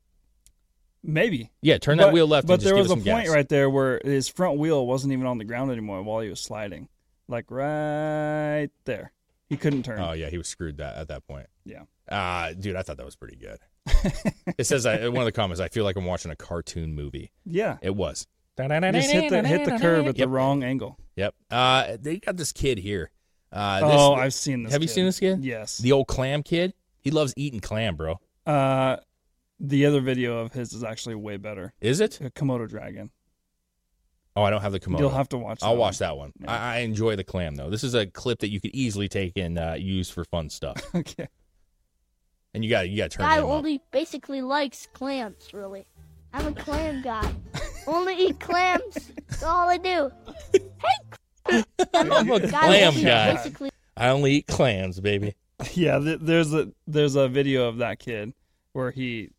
[1.02, 1.50] Maybe.
[1.62, 2.46] Yeah, turn that But- wheel left.
[2.46, 3.28] But and there give was a point gas.
[3.30, 6.40] right there where his front wheel wasn't even on the ground anymore while he was
[6.40, 6.88] sliding.
[7.28, 9.12] Like right there.
[9.48, 10.00] He couldn't turn.
[10.00, 11.46] Oh yeah, he was screwed that at that point.
[11.64, 11.82] Yeah.
[12.08, 13.58] Uh dude, I thought that was pretty good.
[14.58, 16.94] it says I, in one of the comments, I feel like I'm watching a cartoon
[16.94, 17.32] movie.
[17.44, 17.78] Yeah.
[17.82, 18.26] It was.
[18.56, 20.98] Just hit the hit the curb at the wrong angle.
[21.16, 21.34] Yep.
[21.50, 23.10] Uh, they got this kid here.
[23.52, 24.94] Uh, this, Oh, I've seen this Have you kid.
[24.94, 25.44] seen this kid?
[25.44, 25.78] Yes.
[25.78, 26.74] The old clam kid.
[27.00, 28.20] He loves eating clam, bro.
[28.46, 28.96] Uh,
[29.58, 31.72] the other video of his is actually way better.
[31.80, 32.20] Is it?
[32.20, 33.10] A Komodo dragon.
[34.36, 35.00] Oh, I don't have the Komodo.
[35.00, 36.08] You'll have to watch I'll that watch one.
[36.08, 36.32] that one.
[36.40, 36.52] Yeah.
[36.52, 37.70] I, I enjoy the clam though.
[37.70, 40.82] This is a clip that you could easily take and uh, use for fun stuff.
[40.94, 41.28] okay.
[42.54, 43.50] And you got you got to turn Guy him up.
[43.50, 45.86] only basically likes clams, really.
[46.32, 47.32] I'm a clam guy.
[47.86, 49.12] only eat clams.
[49.28, 50.10] That's all I do.
[50.52, 53.34] Hey, I'm I'm a clam guy.
[53.34, 55.34] Basically, I only eat clams, baby.
[55.74, 58.32] Yeah, th- there's a there's a video of that kid
[58.72, 59.30] where he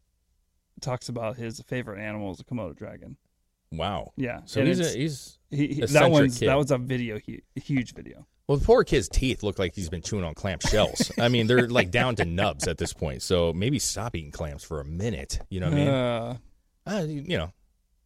[0.81, 3.17] talks about his favorite animal is a Komodo dragon.
[3.71, 4.11] Wow.
[4.17, 4.41] Yeah.
[4.45, 6.49] So and he's a, he's he, he- that eccentric one's kid.
[6.49, 8.25] that was a video hu- huge video.
[8.51, 11.09] Well, the poor kid's teeth look like he's been chewing on clam shells.
[11.17, 13.21] I mean, they're like down to nubs at this point.
[13.21, 15.39] So maybe stop eating clams for a minute.
[15.49, 15.87] You know what I mean?
[15.87, 16.37] Uh,
[16.85, 17.53] Uh, you know,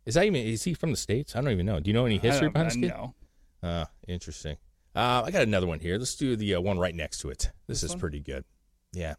[0.05, 1.35] is that even is he from the states?
[1.35, 1.79] I don't even know.
[1.79, 2.89] Do you know any history behind this I kid?
[2.89, 3.15] know.
[3.63, 4.57] Uh, interesting.
[4.95, 5.97] Uh, I got another one here.
[5.97, 7.49] Let's do the uh, one right next to it.
[7.65, 7.99] This, This is one?
[8.01, 8.45] pretty good.
[8.93, 9.15] Yeah.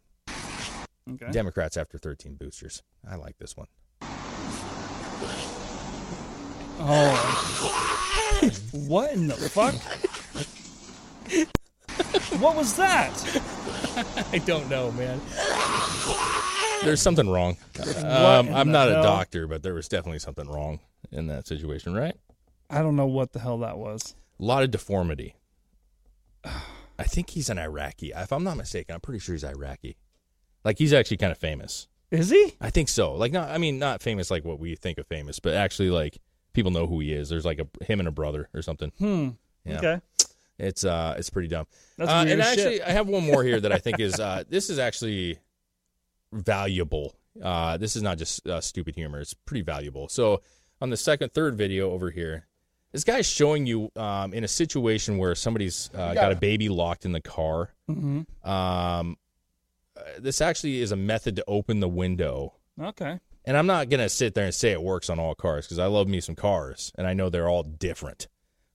[1.11, 1.29] Okay.
[1.31, 2.83] Democrats after 13 boosters.
[3.05, 3.67] I like this one.
[6.79, 8.39] Oh.
[8.87, 9.75] what in the fuck?
[12.39, 13.11] what was that?
[14.33, 15.19] I don't know, man.
[16.83, 17.57] There's something wrong.
[17.97, 20.79] Um, I'm the not a doctor, but there was definitely something wrong
[21.11, 22.15] in that situation, right?
[22.69, 24.15] I don't know what the hell that was.
[24.39, 25.35] A lot of deformity.
[26.99, 28.11] I think he's an Iraqi.
[28.15, 29.97] If I'm not mistaken, I'm pretty sure he's Iraqi.
[30.63, 31.87] Like he's actually kind of famous.
[32.09, 32.55] Is he?
[32.61, 33.13] I think so.
[33.13, 36.17] Like not I mean not famous like what we think of famous, but actually like
[36.53, 37.29] people know who he is.
[37.29, 38.91] There's like a him and a brother or something.
[38.97, 39.29] Hmm.
[39.65, 39.77] Yeah.
[39.77, 40.01] Okay.
[40.59, 41.67] It's uh it's pretty dumb.
[41.97, 44.69] That's uh, and actually I have one more here that I think is uh this
[44.69, 45.39] is actually
[46.31, 47.15] valuable.
[47.41, 49.19] Uh this is not just uh, stupid humor.
[49.19, 50.07] It's pretty valuable.
[50.09, 50.41] So
[50.81, 52.47] on the second third video over here,
[52.91, 57.05] this guy's showing you um in a situation where somebody's uh, got a baby locked
[57.05, 57.73] in the car.
[57.87, 59.17] hmm Um
[59.95, 63.19] uh, this actually is a method to open the window Okay.
[63.45, 65.87] and I'm not gonna sit there and say it works on all cars because I
[65.87, 68.27] love me some cars, and I know they're all different.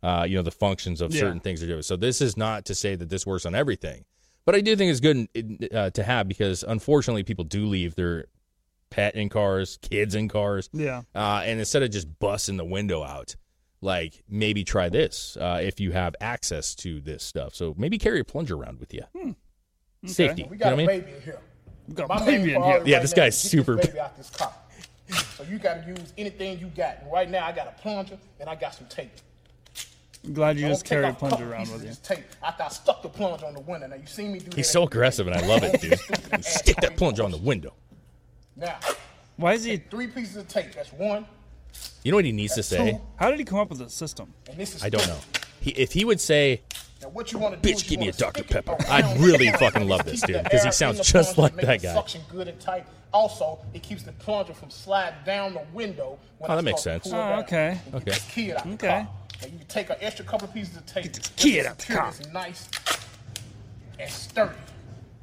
[0.02, 1.20] Uh, you know, the functions of Yeah.
[1.20, 1.84] certain things are different.
[1.84, 4.04] So this is not to say that this works on everything,
[4.44, 8.26] but I do think it's good uh, to have because unfortunately people do leave their
[8.90, 11.02] pet in cars, kids in cars, Yeah.
[11.14, 13.36] uh, and instead of just busting the window out,
[13.80, 17.54] like maybe try this uh, if you have access to this stuff.
[17.54, 19.02] So maybe carry a plunger around with you.
[20.04, 20.42] Safety.
[20.50, 21.00] We you got know what I a mean?
[21.06, 21.40] baby in here.
[21.88, 24.16] We got My a baby in priority Yeah, right this guy's super- This baby out
[24.16, 24.52] this car.
[25.36, 27.02] So you got to use anything you got.
[27.02, 29.10] And right now, I got a plunger and I got some tape.
[30.24, 31.88] I'm glad you just gonna carry a off plunger around with you.
[31.88, 33.88] this Tape after I stuck the plunger on the window.
[33.88, 34.54] Now you see me do that.
[34.54, 35.98] He's so aggressive, and I love it, dude.
[36.44, 37.74] Stick that plunger on the window.
[38.56, 38.78] Now,
[39.36, 39.78] Why is he?
[39.78, 40.72] three pieces of tape.
[40.74, 41.26] That's one.
[42.04, 43.00] You know what he needs to say?
[43.16, 44.32] How did he come up with this system?
[44.48, 45.18] And this is I don't know.
[45.60, 46.60] He, if he would say,
[47.00, 47.74] Now what you want to do?
[47.74, 51.00] "Bitch, give me a Dr Pepper," I'd really fucking love this dude because he sounds
[51.10, 51.94] just like that guy.
[51.94, 52.84] Suction good and tight.
[53.12, 56.18] Also, it keeps the plunger from sliding down the window.
[56.38, 57.06] When Oh, that makes sense.
[57.08, 57.38] Oh, down.
[57.40, 57.78] okay.
[57.86, 58.04] And Okay.
[58.12, 59.06] this kid out the Okay.
[59.42, 59.48] Car.
[59.48, 61.04] Now you can take an extra couple of pieces of tape.
[61.04, 62.10] Get this kid out the car.
[62.12, 62.68] this nice
[63.98, 64.54] and sturdy,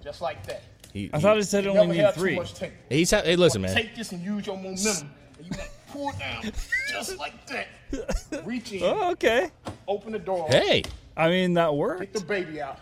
[0.03, 0.61] just like that.
[0.93, 2.36] He, I thought it said it You only never needed too three.
[2.36, 2.74] much tape.
[2.89, 3.76] he's ha- hey, listen, man.
[3.76, 6.41] Take this and use your momentum, and you like pull it down
[6.89, 7.67] just like that.
[8.45, 9.51] Reach in, Oh, okay.
[9.88, 10.47] open the door.
[10.49, 10.84] Hey,
[11.17, 11.99] I mean that worked.
[12.01, 12.80] Take the baby out.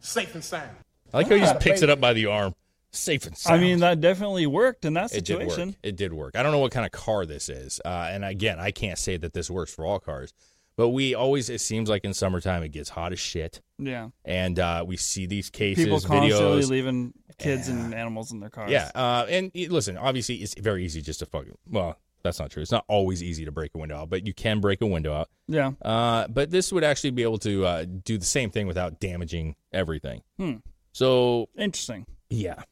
[0.00, 0.70] Safe and sound.
[1.12, 2.54] I like how he just picks it up by the arm,
[2.92, 3.60] safe and sound.
[3.60, 5.18] I mean that definitely worked in that situation.
[5.18, 5.68] it did situation.
[5.68, 5.76] work.
[5.82, 6.36] It did work.
[6.36, 9.16] I don't know what kind of car this is, uh, and again, I can't say
[9.18, 10.32] that this works for all cars.
[10.80, 14.08] But we always, it seems like in summertime, it gets hot as shit, Yeah.
[14.24, 16.70] and uh, we see these cases, People constantly videos.
[16.70, 18.70] leaving kids and animals in their cars.
[18.70, 21.54] Yeah, uh, and listen, obviously, it's very easy just to fucking.
[21.68, 22.62] Well, that's not true.
[22.62, 25.12] It's not always easy to break a window out, but you can break a window
[25.12, 25.28] out.
[25.48, 25.72] Yeah.
[25.82, 29.56] Uh, but this would actually be able to uh, do the same thing without damaging
[29.74, 30.22] everything.
[30.38, 30.56] Hmm.
[30.92, 32.06] So Interesting.
[32.30, 32.62] yeah,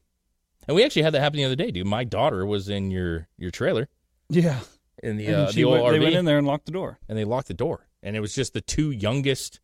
[0.67, 1.87] and we actually had that happen the other day, dude.
[1.87, 3.89] My daughter was in your your trailer
[4.31, 4.61] Yeah.
[5.03, 6.99] in the And uh, the old went, they went in there and locked the door.
[7.09, 9.61] and they locked the door, and it was just the two youngest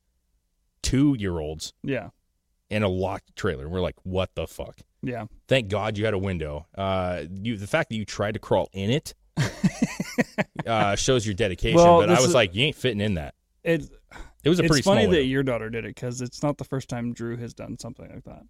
[0.82, 2.10] two year olds Yeah.
[2.70, 3.68] in a locked trailer.
[3.68, 4.78] We're like, what the fuck?
[5.02, 5.26] Yeah.
[5.48, 6.66] Thank God you had a window.
[6.76, 9.14] Uh, you the fact that you tried to crawl in it
[10.66, 11.76] uh, shows your dedication.
[11.76, 13.34] Well, but I was is- like, you ain't fitting in that.
[13.62, 13.82] It
[14.42, 15.20] It was a it's pretty funny small that window.
[15.30, 18.24] your daughter did it because it's not the first time Drew has done something like
[18.24, 18.42] that.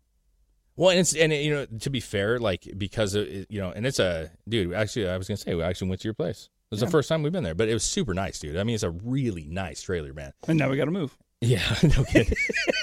[0.76, 3.70] Well, and it's and it, you know to be fair, like because of, you know,
[3.70, 4.72] and it's a dude.
[4.74, 6.48] Actually, I was gonna say we actually went to your place.
[6.74, 6.86] It was Yeah.
[6.86, 8.56] the first time we've been there, but it was super nice, dude.
[8.56, 10.32] I mean, it's a really nice trailer, man.
[10.48, 11.16] And now we got to move.
[11.40, 12.34] Yeah, no kidding.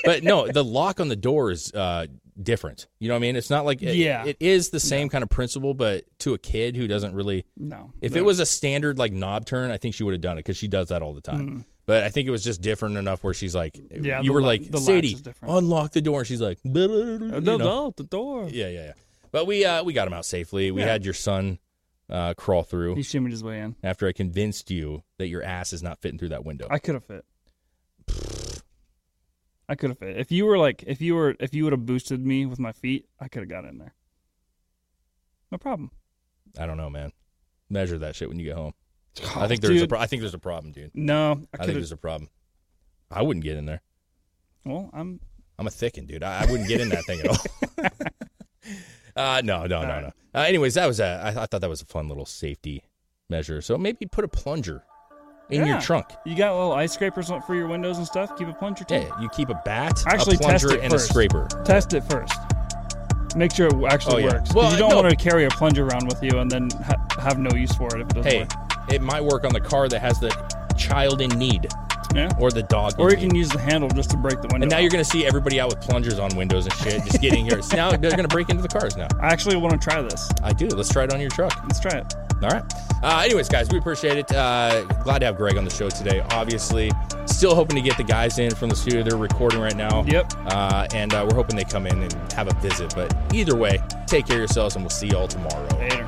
[0.04, 2.06] but no, the lock on the door is uh,
[2.42, 2.88] different.
[3.00, 3.36] You know what I mean?
[3.36, 4.26] It's not like it- Yeah.
[4.26, 7.46] it is the same kind of principle, but to a kid who doesn't really.
[7.58, 7.92] No.
[8.02, 8.20] If No.
[8.20, 10.58] it was a standard like knob turn, I think she would have done it because
[10.58, 11.50] she does that all the time.
[11.50, 11.66] Mhm.
[11.88, 14.64] But I think it was just different enough where she's like, Yeah, you were like,
[14.78, 16.60] Sadie, unlock the door, and she's like?
[16.64, 18.48] No, the door.
[18.52, 18.94] Yeah, yeah, yeah.
[19.32, 20.72] But we uh, we got him out safely.
[20.72, 21.58] We had your son
[22.12, 23.76] uh, crawl through He shimmied his way in.
[23.84, 26.68] after I convinced you that your ass is not fitting through that window.
[26.70, 27.26] I could have fit.
[29.70, 30.18] I could have fit.
[30.18, 32.74] If you were like, if you were, if you would have boosted me with my
[32.74, 33.93] feet, I could have got in there.
[35.51, 35.91] No problem.
[36.59, 37.14] I don't know, man.
[37.70, 38.74] Measure that shit when you get home.
[39.36, 40.91] I think there's a pro- I think there's a problem, dude.
[40.93, 42.30] No, I I, think there's a problem.
[43.09, 43.82] I wouldn't get in there.
[44.66, 45.20] Well, I'm.
[45.57, 46.24] I'm a thickin', dude.
[46.24, 47.38] I, I wouldn't get in that thing at all.
[49.16, 50.12] uh, no, no, no, no.
[50.34, 51.22] Uh, anyways, that was a.
[51.24, 52.84] I, I thought that was a fun little safety
[53.30, 53.62] measure.
[53.62, 54.84] So maybe put a plunger
[55.49, 56.05] in your trunk.
[56.26, 58.38] You got little ice scrapers for your windows and stuff.
[58.38, 58.95] Keep a plunger too.
[58.95, 61.09] Yeah, you keep a bat, Actually, a plunger, test it and first.
[61.09, 61.47] a scraper.
[61.66, 62.34] Test it first.
[63.36, 64.34] Make sure it actually Oh, yeah.
[64.34, 64.53] works.
[64.53, 64.97] Well, you don't no.
[65.01, 67.88] want to carry a plunger around with you and then ha- have no use for
[67.95, 68.93] it if it doesn't Hey, work.
[68.93, 70.30] it might work on the car that has the
[70.78, 71.68] child in need.
[72.14, 72.30] Yeah.
[72.39, 72.93] Or the dog.
[72.99, 74.64] Or you can use the handle just to break the window.
[74.64, 74.82] And now off.
[74.82, 77.62] you're going to see everybody out with plungers on windows and shit, just getting here.
[77.62, 79.07] So now they're going to break into the cars now.
[79.20, 80.30] I actually want to try this.
[80.43, 80.68] I do.
[80.68, 81.53] Let's try it on your truck.
[81.64, 82.14] Let's try it.
[82.41, 82.64] All right.
[83.03, 84.32] Uh, anyways, guys, we appreciate it.
[84.32, 86.24] Uh, glad to have Greg on the show today.
[86.32, 86.91] Obviously,
[87.26, 89.03] still hoping to get the guys in from the studio.
[89.03, 90.03] They're recording right now.
[90.03, 90.34] Yep.
[90.45, 92.93] Uh, and uh, we're hoping they come in and have a visit.
[92.95, 95.68] But either way, take care of yourselves, and we'll see you all tomorrow.
[95.78, 96.07] Later.